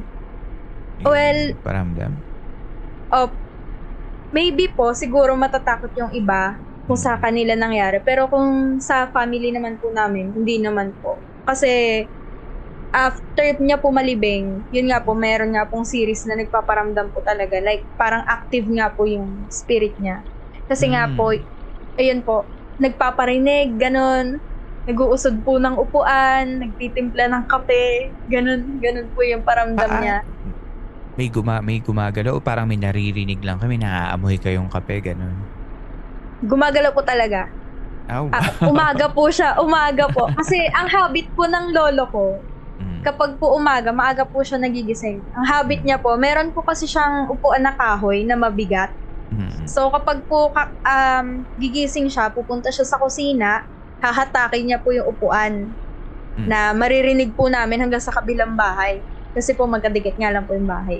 Yung 1.00 1.06
Well- 1.06 1.56
paramdam. 1.60 2.12
Oh, 3.08 3.30
maybe 4.28 4.68
po, 4.68 4.92
siguro 4.92 5.32
matatakot 5.32 5.92
yung 5.94 6.10
iba 6.12 6.58
kung 6.84 6.98
sa 6.98 7.16
kanila 7.16 7.54
nangyari. 7.54 8.02
Pero 8.02 8.26
kung 8.26 8.76
sa 8.78 9.08
family 9.08 9.48
naman 9.48 9.78
po 9.78 9.88
namin, 9.88 10.34
hindi 10.34 10.58
naman 10.58 10.92
po. 10.98 11.24
Kasi 11.46 12.04
after 12.94 13.46
niya 13.60 13.78
po 13.82 13.90
malibing, 13.90 14.64
yun 14.70 14.86
nga 14.90 15.02
po, 15.02 15.12
meron 15.18 15.54
nga 15.54 15.66
pong 15.68 15.84
series 15.86 16.24
na 16.26 16.38
nagpaparamdam 16.38 17.10
po 17.12 17.20
talaga. 17.26 17.58
Like, 17.60 17.90
parang 17.98 18.24
active 18.26 18.66
nga 18.70 18.94
po 18.94 19.04
yung 19.08 19.46
spirit 19.50 19.98
niya. 19.98 20.24
Kasi 20.70 20.90
nga 20.94 21.10
Mm. 21.10 21.16
po, 21.18 21.34
ayun 21.98 22.22
po, 22.26 22.50
nagpaparinig, 22.80 23.76
ganun. 23.78 24.40
nag-uusod 24.84 25.40
po 25.48 25.56
ng 25.56 25.80
upuan, 25.80 26.60
nagtitimpla 26.60 27.24
ng 27.32 27.44
kape, 27.48 28.16
ganun, 28.28 28.76
ganun 28.84 29.08
po 29.16 29.24
yung 29.24 29.40
paramdam 29.40 29.88
Ah, 29.88 29.96
ah. 30.00 30.04
niya. 30.04 30.16
May, 31.18 31.28
guma 31.30 31.62
may 31.62 31.78
gumagalaw 31.78 32.34
o 32.38 32.42
parang 32.42 32.66
may 32.66 32.78
naririnig 32.80 33.38
lang 33.46 33.58
kami, 33.62 33.78
naaamoy 33.78 34.36
kayong 34.42 34.70
kape, 34.70 34.98
ganun. 35.14 35.46
Gumagalaw 36.42 36.92
po 36.96 37.02
talaga. 37.06 37.54
Oh, 38.04 38.28
Ah, 38.28 38.52
umaga 38.60 39.08
po 39.08 39.32
siya, 39.32 39.56
umaga 39.56 40.04
po. 40.06 40.28
Kasi 40.28 40.60
ang 40.70 40.84
habit 40.86 41.32
po 41.32 41.48
ng 41.48 41.72
lolo 41.72 42.04
ko, 42.06 42.24
Mm. 42.74 43.00
kapag 43.00 43.38
po 43.38 43.54
umaga, 43.54 43.94
maaga 43.94 44.26
po 44.26 44.42
siya 44.42 44.58
nagigising. 44.58 45.22
Ang 45.32 45.44
habit 45.46 45.80
niya 45.80 45.96
po, 45.96 46.12
meron 46.14 46.50
po 46.50 46.60
kasi 46.60 46.84
siyang 46.84 47.30
upuan 47.30 47.62
na 47.62 47.72
kahoy 47.72 48.26
na 48.26 48.34
mabigat. 48.34 48.92
Mm. 49.30 49.64
So 49.64 49.88
kapag 49.88 50.26
po 50.26 50.52
um, 50.82 51.26
gigising 51.56 52.10
siya, 52.10 52.28
pupunta 52.28 52.68
siya 52.68 52.84
sa 52.84 52.98
kusina, 52.98 53.64
hahatakin 53.98 54.68
niya 54.68 54.78
po 54.78 54.92
yung 54.92 55.08
upuan 55.08 55.72
Mm. 56.34 56.44
na 56.44 56.74
maririnig 56.74 57.32
po 57.32 57.46
namin 57.46 57.78
hanggang 57.78 58.02
sa 58.02 58.12
kabilang 58.12 58.52
bahay. 58.52 59.00
Kasi 59.32 59.54
po 59.54 59.64
magkadikit 59.64 60.18
nga 60.18 60.28
lang 60.28 60.44
po 60.44 60.52
yung 60.52 60.66
bahay. 60.66 60.98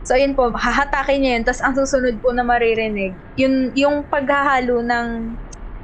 So 0.00 0.14
yun 0.14 0.32
po, 0.32 0.48
hahatakin 0.48 1.18
niya 1.18 1.30
yun. 1.36 1.44
Tapos 1.44 1.60
ang 1.60 1.74
susunod 1.74 2.20
po 2.20 2.30
na 2.30 2.40
maririnig, 2.40 3.12
yun, 3.34 3.72
yung 3.74 4.04
paghahalo 4.04 4.80
ng 4.80 5.06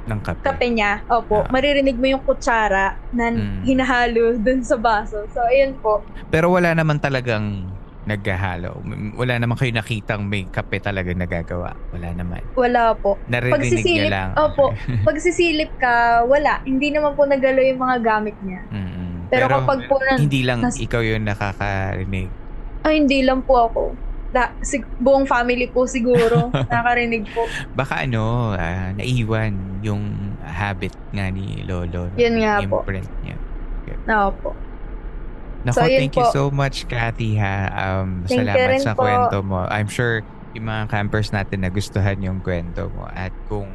ng 0.07 0.19
kape. 0.21 0.41
kape 0.41 0.67
niya, 0.69 1.03
opo, 1.05 1.43
Ah. 1.43 1.49
maririnig 1.49 1.93
mo 1.93 2.07
yung 2.07 2.23
kutsara 2.23 2.95
na 3.11 3.27
Mm. 3.27 3.61
hinahalo 3.61 4.23
dun 4.37 4.59
sa 4.61 4.75
baso. 4.75 5.21
So 5.29 5.43
ayun 5.43 5.75
po, 5.77 5.99
Pero 6.27 6.49
wala 6.49 6.71
naman 6.71 6.97
talagang 6.97 7.67
naghahalo. 8.03 8.79
Wala 9.13 9.35
naman 9.35 9.53
kayo 9.53 9.71
nakitang 9.73 10.23
may 10.23 10.43
kape 10.45 10.79
talaga 10.79 11.11
nagagawa. 11.11 11.75
Wala 11.91 12.09
naman. 12.13 12.39
wala 12.53 12.95
po. 12.95 13.19
Naririnig 13.27 13.51
niya 13.51 13.67
Pagsisilip, 13.75 14.09
lang. 14.09 14.29
opo, 14.33 14.63
pag 15.05 15.17
sisilip 15.17 15.71
ka, 15.75 15.93
wala. 16.23 16.63
Hindi 16.63 16.87
naman 16.89 17.13
po 17.13 17.27
nagalo 17.27 17.59
yung 17.59 17.77
mga 17.77 17.97
gamit 17.99 18.35
niya. 18.41 18.63
Mm-mm. 18.69 19.27
Pero, 19.27 19.51
kapag 19.51 19.91
po 19.91 19.99
na, 20.01 20.15
hindi 20.15 20.39
lang 20.41 20.63
nas- 20.63 20.79
ikaw 20.79 21.03
yung 21.03 21.27
nakakarinig. 21.27 22.31
ay 22.81 22.93
hindi 22.97 23.19
lang 23.21 23.43
po 23.43 23.67
ako. 23.67 23.81
Da, 24.37 24.53
sig- 24.61 24.85
buong 25.01 25.25
family 25.25 25.65
po 25.65 25.89
siguro 25.89 26.53
nakarinig 26.69 27.25
po. 27.33 27.49
Baka 27.73 28.05
ano, 28.05 28.53
ah, 28.53 28.93
naiwan 28.93 29.81
yung 29.81 30.13
habit 30.39 30.93
nga 31.09 31.25
ni 31.27 31.65
Lolo. 31.65 32.13
Yun 32.13 32.35
nga 32.37 32.61
po. 32.61 32.85
Imprint 32.85 33.09
niya. 33.23 33.33
Oo 34.07 34.29
po. 34.31 34.49
Nako, 35.65 35.73
So, 35.73 35.89
thank 35.89 36.13
you 36.13 36.21
po. 36.21 36.31
so 36.31 36.43
much, 36.47 36.85
Kathy, 36.85 37.33
ha. 37.35 37.67
Um, 37.73 38.21
Thank 38.23 38.45
you 38.45 38.53
salamat 38.53 38.77
sa 38.79 38.93
po. 38.93 39.01
kwento 39.01 39.41
mo. 39.41 39.65
I'm 39.67 39.89
sure 39.89 40.21
yung 40.53 40.69
mga 40.69 40.85
campers 40.87 41.33
natin 41.33 41.65
nagustuhan 41.65 42.21
yung 42.21 42.39
kwento 42.39 42.87
mo. 42.87 43.09
At 43.09 43.33
kung 43.49 43.67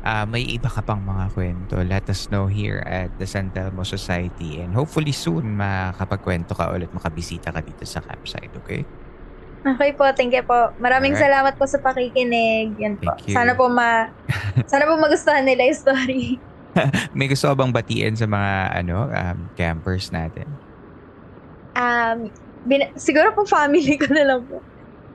ah, 0.00 0.24
may 0.24 0.44
iba 0.46 0.68
ka 0.68 0.80
pang 0.80 1.00
mga 1.00 1.32
kwento, 1.32 1.80
let 1.80 2.06
us 2.06 2.28
know 2.28 2.44
here 2.44 2.84
at 2.84 3.08
the 3.16 3.24
San 3.24 3.50
Telmo 3.50 3.82
Society. 3.82 4.60
And 4.60 4.72
hopefully 4.72 5.10
soon, 5.10 5.56
makapagkwento 5.56 6.52
ka 6.52 6.70
ulit, 6.70 6.92
makabisita 6.92 7.50
ka 7.50 7.60
dito 7.60 7.82
sa 7.82 7.98
campsite, 7.98 8.52
okay? 8.54 8.84
Okay 9.60 9.92
po, 9.92 10.08
thank 10.10 10.32
you 10.32 10.40
po. 10.40 10.72
Maraming 10.76 11.12
Alright. 11.12 11.26
salamat 11.26 11.52
po 11.54 11.68
sa 11.68 11.76
pakikinig. 11.76 12.80
Yan 12.80 12.96
po. 12.96 13.12
Thank 13.12 13.28
you. 13.28 13.34
Sana 13.36 13.52
po 13.52 13.68
ma 13.68 14.08
sana 14.72 14.88
po 14.88 14.96
magustuhan 14.96 15.44
nila 15.44 15.68
yung 15.68 15.76
story. 15.78 16.22
May 17.16 17.28
gusto 17.28 17.44
ka 17.44 17.54
bang 17.54 17.68
batiin 17.68 18.14
sa 18.14 18.24
mga 18.24 18.52
ano 18.74 18.96
um, 19.06 19.38
campers 19.54 20.08
natin? 20.08 20.48
Um, 21.72 22.32
bin- 22.64 22.88
siguro 22.96 23.30
po 23.30 23.44
family 23.44 23.98
ko 24.00 24.08
na 24.08 24.24
lang 24.24 24.40
po. 24.44 24.64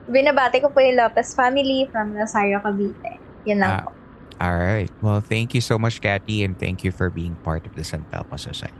Binabati 0.06 0.62
ko 0.62 0.70
po 0.70 0.78
yung 0.78 0.94
Lopez 0.94 1.34
family 1.34 1.90
from 1.90 2.14
Rosario, 2.14 2.62
Cavite. 2.62 3.18
Yun 3.42 3.58
lang 3.58 3.70
Ah, 3.72 3.82
po. 3.82 3.90
All 4.38 4.54
right. 4.54 4.92
Well, 5.00 5.18
thank 5.18 5.50
you 5.50 5.60
so 5.60 5.74
much, 5.74 5.98
Kathy, 5.98 6.44
and 6.44 6.54
thank 6.54 6.84
you 6.84 6.92
for 6.92 7.10
being 7.10 7.34
part 7.42 7.66
of 7.66 7.74
the 7.74 7.82
San 7.82 8.06
Telmo 8.12 8.38
Society. 8.38 8.76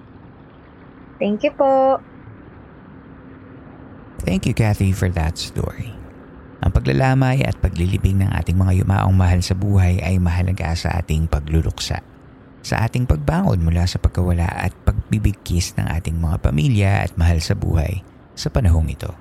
Thank 1.19 1.43
you 1.43 1.51
po. 1.51 1.99
Thank 4.25 4.49
you, 4.49 4.57
Kathy, 4.57 4.97
for 4.97 5.13
that 5.13 5.37
story. 5.37 5.93
Ang 6.65 6.73
paglalamay 6.73 7.45
at 7.45 7.61
paglilibing 7.61 8.25
ng 8.25 8.33
ating 8.33 8.57
mga 8.57 8.81
yumaong 8.81 9.13
mahal 9.13 9.45
sa 9.45 9.53
buhay 9.53 10.01
ay 10.01 10.17
mahalaga 10.17 10.73
sa 10.73 10.97
ating 10.99 11.29
pagluluksa. 11.29 12.01
Sa 12.65 12.81
ating 12.83 13.05
pagbangon 13.05 13.61
mula 13.61 13.85
sa 13.85 14.01
pagkawala 14.01 14.49
at 14.49 14.73
pagbibigkis 14.89 15.77
ng 15.77 15.87
ating 15.87 16.17
mga 16.17 16.41
pamilya 16.41 17.05
at 17.05 17.13
mahal 17.21 17.39
sa 17.45 17.53
buhay 17.53 18.01
sa 18.33 18.49
panahong 18.49 18.89
ito. 18.89 19.13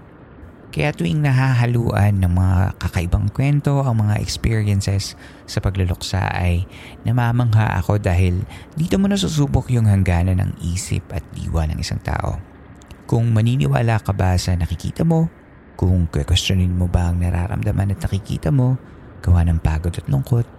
Kaya 0.71 0.91
tuwing 0.91 1.23
nahahaluan 1.23 2.19
ng 2.19 2.31
mga 2.35 2.57
kakaibang 2.79 3.31
kwento 3.31 3.83
ang 3.83 3.99
mga 3.99 4.19
experiences 4.19 5.15
sa 5.47 5.63
pagluluksa 5.63 6.23
ay 6.35 6.67
namamangha 7.03 7.79
ako 7.79 7.99
dahil 7.99 8.43
dito 8.75 8.99
mo 8.99 9.07
nasusubok 9.07 9.71
yung 9.71 9.87
hangganan 9.87 10.39
ng 10.39 10.51
isip 10.63 11.03
at 11.15 11.23
diwa 11.35 11.67
ng 11.67 11.79
isang 11.79 12.01
tao. 12.03 12.54
Kung 13.05 13.29
maniniwala 13.29 14.01
ka 14.01 14.17
ba 14.17 14.33
sa 14.37 14.57
nakikita 14.57 15.05
mo, 15.05 15.29
kung 15.77 16.09
questionin 16.09 16.73
mo 16.73 16.89
ba 16.89 17.13
ang 17.13 17.21
nararamdaman 17.21 17.93
at 17.93 18.01
nakikita 18.01 18.49
mo, 18.49 18.81
gawa 19.21 19.45
ng 19.45 19.61
pagod 19.61 19.93
at 19.93 20.09
lungkot, 20.09 20.49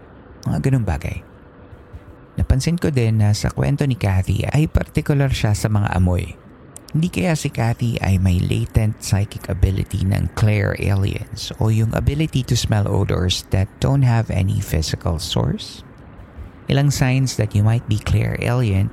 mga 0.47 0.59
ganung 0.63 0.87
bagay. 0.87 1.27
Napansin 2.37 2.79
ko 2.79 2.93
din 2.93 3.19
na 3.19 3.35
sa 3.35 3.51
kwento 3.51 3.83
ni 3.89 3.99
Kathy 3.99 4.45
ay 4.47 4.71
particular 4.71 5.33
siya 5.33 5.57
sa 5.57 5.67
mga 5.67 5.91
amoy. 5.97 6.37
Hindi 6.95 7.09
kaya 7.11 7.35
si 7.35 7.51
Kathy 7.51 7.99
ay 7.99 8.23
may 8.23 8.39
latent 8.39 9.03
psychic 9.03 9.51
ability 9.51 10.07
ng 10.07 10.31
clair 10.39 10.79
aliens 10.79 11.51
o 11.59 11.69
yung 11.73 11.91
ability 11.99 12.47
to 12.47 12.55
smell 12.55 12.87
odors 12.87 13.43
that 13.51 13.67
don't 13.83 14.07
have 14.07 14.31
any 14.31 14.63
physical 14.63 15.19
source? 15.19 15.83
Ilang 16.71 16.95
signs 16.95 17.35
that 17.41 17.59
you 17.59 17.67
might 17.67 17.85
be 17.91 17.99
clair 17.99 18.39
alien 18.39 18.93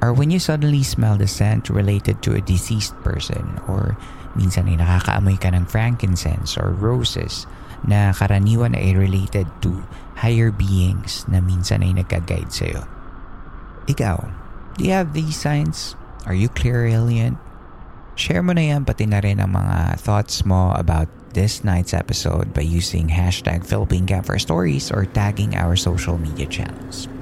are 0.00 0.12
when 0.12 0.30
you 0.30 0.38
suddenly 0.38 0.82
smell 0.82 1.16
the 1.16 1.26
scent 1.26 1.70
related 1.70 2.22
to 2.22 2.34
a 2.36 2.44
deceased 2.44 2.94
person 3.00 3.60
or 3.68 3.96
minsan 4.36 4.68
ay 4.68 4.76
nakakaamoy 4.76 5.40
ka 5.40 5.48
ng 5.48 5.64
frankincense 5.64 6.60
or 6.60 6.76
roses 6.76 7.48
na 7.88 8.12
karaniwan 8.12 8.76
ay 8.76 8.92
related 8.92 9.48
to 9.64 9.80
higher 10.20 10.52
beings 10.52 11.24
na 11.28 11.40
minsan 11.40 11.80
ay 11.80 11.92
nagka-guide 11.96 12.52
sa'yo. 12.52 12.84
Ikaw, 13.88 14.18
do 14.76 14.80
you 14.84 14.92
have 14.92 15.12
these 15.16 15.36
signs? 15.36 15.96
Are 16.28 16.36
you 16.36 16.52
clairalient? 16.52 17.38
Share 18.16 18.40
mo 18.40 18.56
na 18.56 18.72
yan 18.72 18.88
pati 18.88 19.04
na 19.04 19.20
rin 19.20 19.40
ang 19.40 19.52
mga 19.52 20.00
thoughts 20.00 20.44
mo 20.44 20.72
about 20.74 21.08
this 21.36 21.60
night's 21.60 21.92
episode 21.92 22.56
by 22.56 22.64
using 22.64 23.12
hashtag 23.12 23.60
Philippine 23.60 24.08
Stories 24.40 24.88
or 24.88 25.04
tagging 25.04 25.52
our 25.52 25.76
social 25.76 26.16
media 26.16 26.48
channels. 26.48 27.12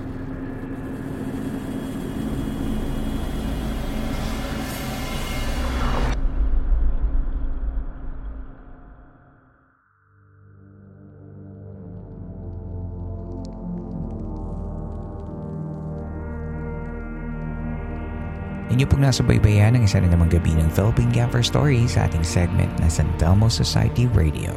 Inyo 18.84 19.00
pong 19.00 19.08
nasa 19.08 19.24
baybayan 19.24 19.80
ng 19.80 19.88
isa 19.88 19.96
na 19.96 20.12
namang 20.12 20.28
gabi 20.28 20.52
ng 20.52 20.68
Philippine 20.68 21.08
Camper 21.08 21.40
Stories 21.40 21.96
sa 21.96 22.04
ating 22.04 22.20
segment 22.20 22.68
na 22.84 22.92
San 22.92 23.08
Telmo 23.16 23.48
Society 23.48 24.04
Radio. 24.12 24.52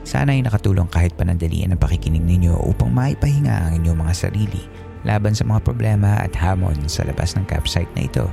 Sana 0.00 0.32
ay 0.32 0.40
nakatulong 0.40 0.88
kahit 0.88 1.12
panandalian 1.12 1.76
ang 1.76 1.76
pakikinig 1.76 2.24
ninyo 2.24 2.56
upang 2.56 2.88
maipahinga 2.88 3.52
ang 3.52 3.76
inyong 3.76 4.00
mga 4.00 4.14
sarili 4.16 4.64
laban 5.04 5.36
sa 5.36 5.44
mga 5.44 5.60
problema 5.60 6.16
at 6.24 6.32
hamon 6.40 6.88
sa 6.88 7.04
labas 7.04 7.36
ng 7.36 7.44
campsite 7.44 7.92
na 7.92 8.08
ito. 8.08 8.24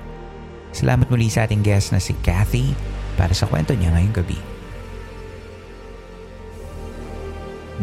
Salamat 0.72 1.12
muli 1.12 1.28
sa 1.28 1.44
ating 1.44 1.60
guest 1.60 1.92
na 1.92 2.00
si 2.00 2.16
Kathy 2.24 2.72
para 3.20 3.36
sa 3.36 3.52
kwento 3.52 3.76
niya 3.76 3.92
ngayong 4.00 4.16
gabi. 4.24 4.40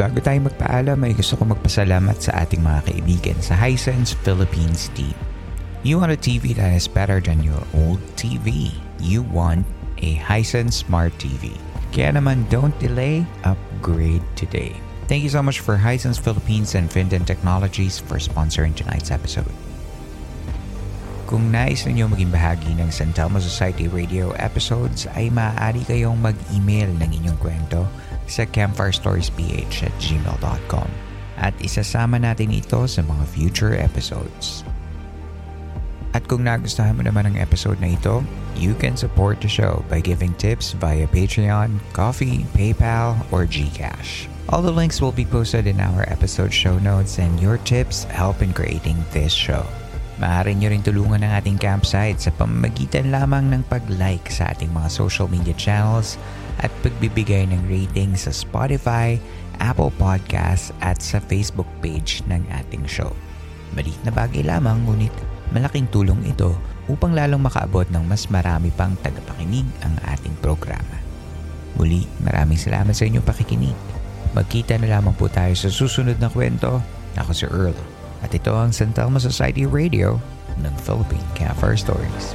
Bago 0.01 0.17
tayo 0.25 0.49
magpaalam 0.49 0.97
ay 0.97 1.13
gusto 1.13 1.37
ko 1.37 1.45
magpasalamat 1.45 2.17
sa 2.25 2.41
ating 2.41 2.65
mga 2.65 2.89
kaibigan 2.89 3.37
sa 3.45 3.53
Hisense 3.53 4.17
Philippines 4.25 4.89
team. 4.97 5.34
You 5.85 6.01
want 6.01 6.13
a 6.13 6.17
TV 6.17 6.57
that 6.57 6.73
is 6.73 6.89
better 6.89 7.21
than 7.21 7.45
your 7.45 7.61
old 7.77 8.01
TV. 8.17 8.73
You 9.05 9.21
want 9.21 9.69
a 10.01 10.17
Hisense 10.17 10.81
Smart 10.81 11.13
TV. 11.21 11.61
Kaya 11.93 12.17
naman 12.17 12.49
don't 12.49 12.73
delay, 12.81 13.29
upgrade 13.45 14.25
today. 14.33 14.73
Thank 15.13 15.29
you 15.29 15.29
so 15.29 15.45
much 15.45 15.61
for 15.61 15.77
Hisense 15.77 16.17
Philippines 16.17 16.73
and 16.73 16.89
Finden 16.89 17.29
Technologies 17.29 18.01
for 18.01 18.17
sponsoring 18.17 18.73
tonight's 18.73 19.13
episode. 19.13 19.53
Kung 21.29 21.53
nais 21.53 21.85
ninyo 21.85 22.09
maging 22.09 22.33
bahagi 22.33 22.73
ng 22.81 22.89
San 22.89 23.13
Telmo 23.13 23.37
Society 23.37 23.85
Radio 23.85 24.33
episodes 24.41 25.05
ay 25.13 25.29
maaari 25.29 25.85
kayong 25.85 26.17
mag-email 26.17 26.89
ng 26.97 27.13
inyong 27.13 27.37
kwento 27.45 27.85
sa 28.25 28.49
campfirestoriesph 28.49 29.37
at 29.85 29.93
gmail.com 30.01 30.89
at 31.37 31.53
isasama 31.61 32.17
natin 32.17 32.57
ito 32.57 32.89
sa 32.89 33.05
mga 33.05 33.25
future 33.29 33.77
episodes. 33.77 34.65
At 36.15 36.31
kung 36.31 36.47
nagustuhan 36.47 36.95
mo 36.95 37.03
naman 37.03 37.27
ang 37.27 37.37
episode 37.43 37.83
na 37.83 37.99
ito, 37.99 38.23
you 38.55 38.79
can 38.79 38.95
support 38.95 39.43
the 39.43 39.51
show 39.51 39.83
by 39.91 39.99
giving 39.99 40.31
tips 40.39 40.71
via 40.79 41.11
Patreon, 41.11 41.83
Coffee, 41.91 42.47
PayPal, 42.55 43.19
or 43.35 43.51
GCash. 43.51 44.31
All 44.47 44.63
the 44.63 44.71
links 44.71 45.03
will 45.03 45.11
be 45.11 45.27
posted 45.27 45.67
in 45.67 45.83
our 45.83 46.07
episode 46.07 46.55
show 46.55 46.79
notes 46.79 47.19
and 47.19 47.35
your 47.43 47.59
tips 47.67 48.07
help 48.07 48.47
in 48.47 48.55
creating 48.55 49.03
this 49.11 49.35
show. 49.35 49.67
Maaari 50.23 50.55
nyo 50.55 50.71
rin 50.71 50.87
tulungan 50.87 51.27
ng 51.27 51.33
ating 51.35 51.59
campsite 51.59 52.23
sa 52.23 52.31
pamamagitan 52.39 53.11
lamang 53.11 53.51
ng 53.51 53.67
pag-like 53.67 54.31
sa 54.31 54.55
ating 54.55 54.71
mga 54.71 54.87
social 54.87 55.27
media 55.27 55.57
channels 55.59 56.15
at 56.63 56.71
pagbibigay 56.87 57.51
ng 57.51 57.67
rating 57.67 58.15
sa 58.15 58.31
Spotify, 58.31 59.19
Apple 59.59 59.91
Podcasts 59.99 60.71
at 60.79 61.03
sa 61.03 61.19
Facebook 61.19 61.67
page 61.83 62.23
ng 62.31 62.47
ating 62.63 62.87
show. 62.87 63.11
Maliit 63.75 63.99
na 64.07 64.15
bagay 64.15 64.47
lamang 64.47 64.87
ngunit 64.87 65.11
malaking 65.55 65.87
tulong 65.89 66.19
ito 66.27 66.51
upang 66.91 67.15
lalong 67.15 67.41
makaabot 67.41 67.87
ng 67.89 68.03
mas 68.05 68.27
marami 68.27 68.75
pang 68.75 68.93
tagapakinig 69.01 69.65
ang 69.87 69.95
ating 70.11 70.35
programa. 70.43 70.99
Muli, 71.79 72.05
maraming 72.21 72.59
salamat 72.59 72.93
sa 72.93 73.07
inyong 73.07 73.23
pakikinig. 73.23 73.79
Magkita 74.35 74.75
na 74.83 74.99
lamang 74.99 75.15
po 75.15 75.31
tayo 75.31 75.55
sa 75.55 75.71
susunod 75.71 76.19
na 76.19 76.27
kwento. 76.27 76.83
Ako 77.15 77.31
si 77.31 77.47
Earl 77.47 77.79
at 78.27 78.35
ito 78.35 78.51
ang 78.51 78.75
San 78.75 78.91
Telmo 78.91 79.23
Society 79.23 79.63
Radio 79.63 80.19
ng 80.59 80.75
Philippine 80.83 81.23
Campfire 81.39 81.79
Stories. 81.79 82.35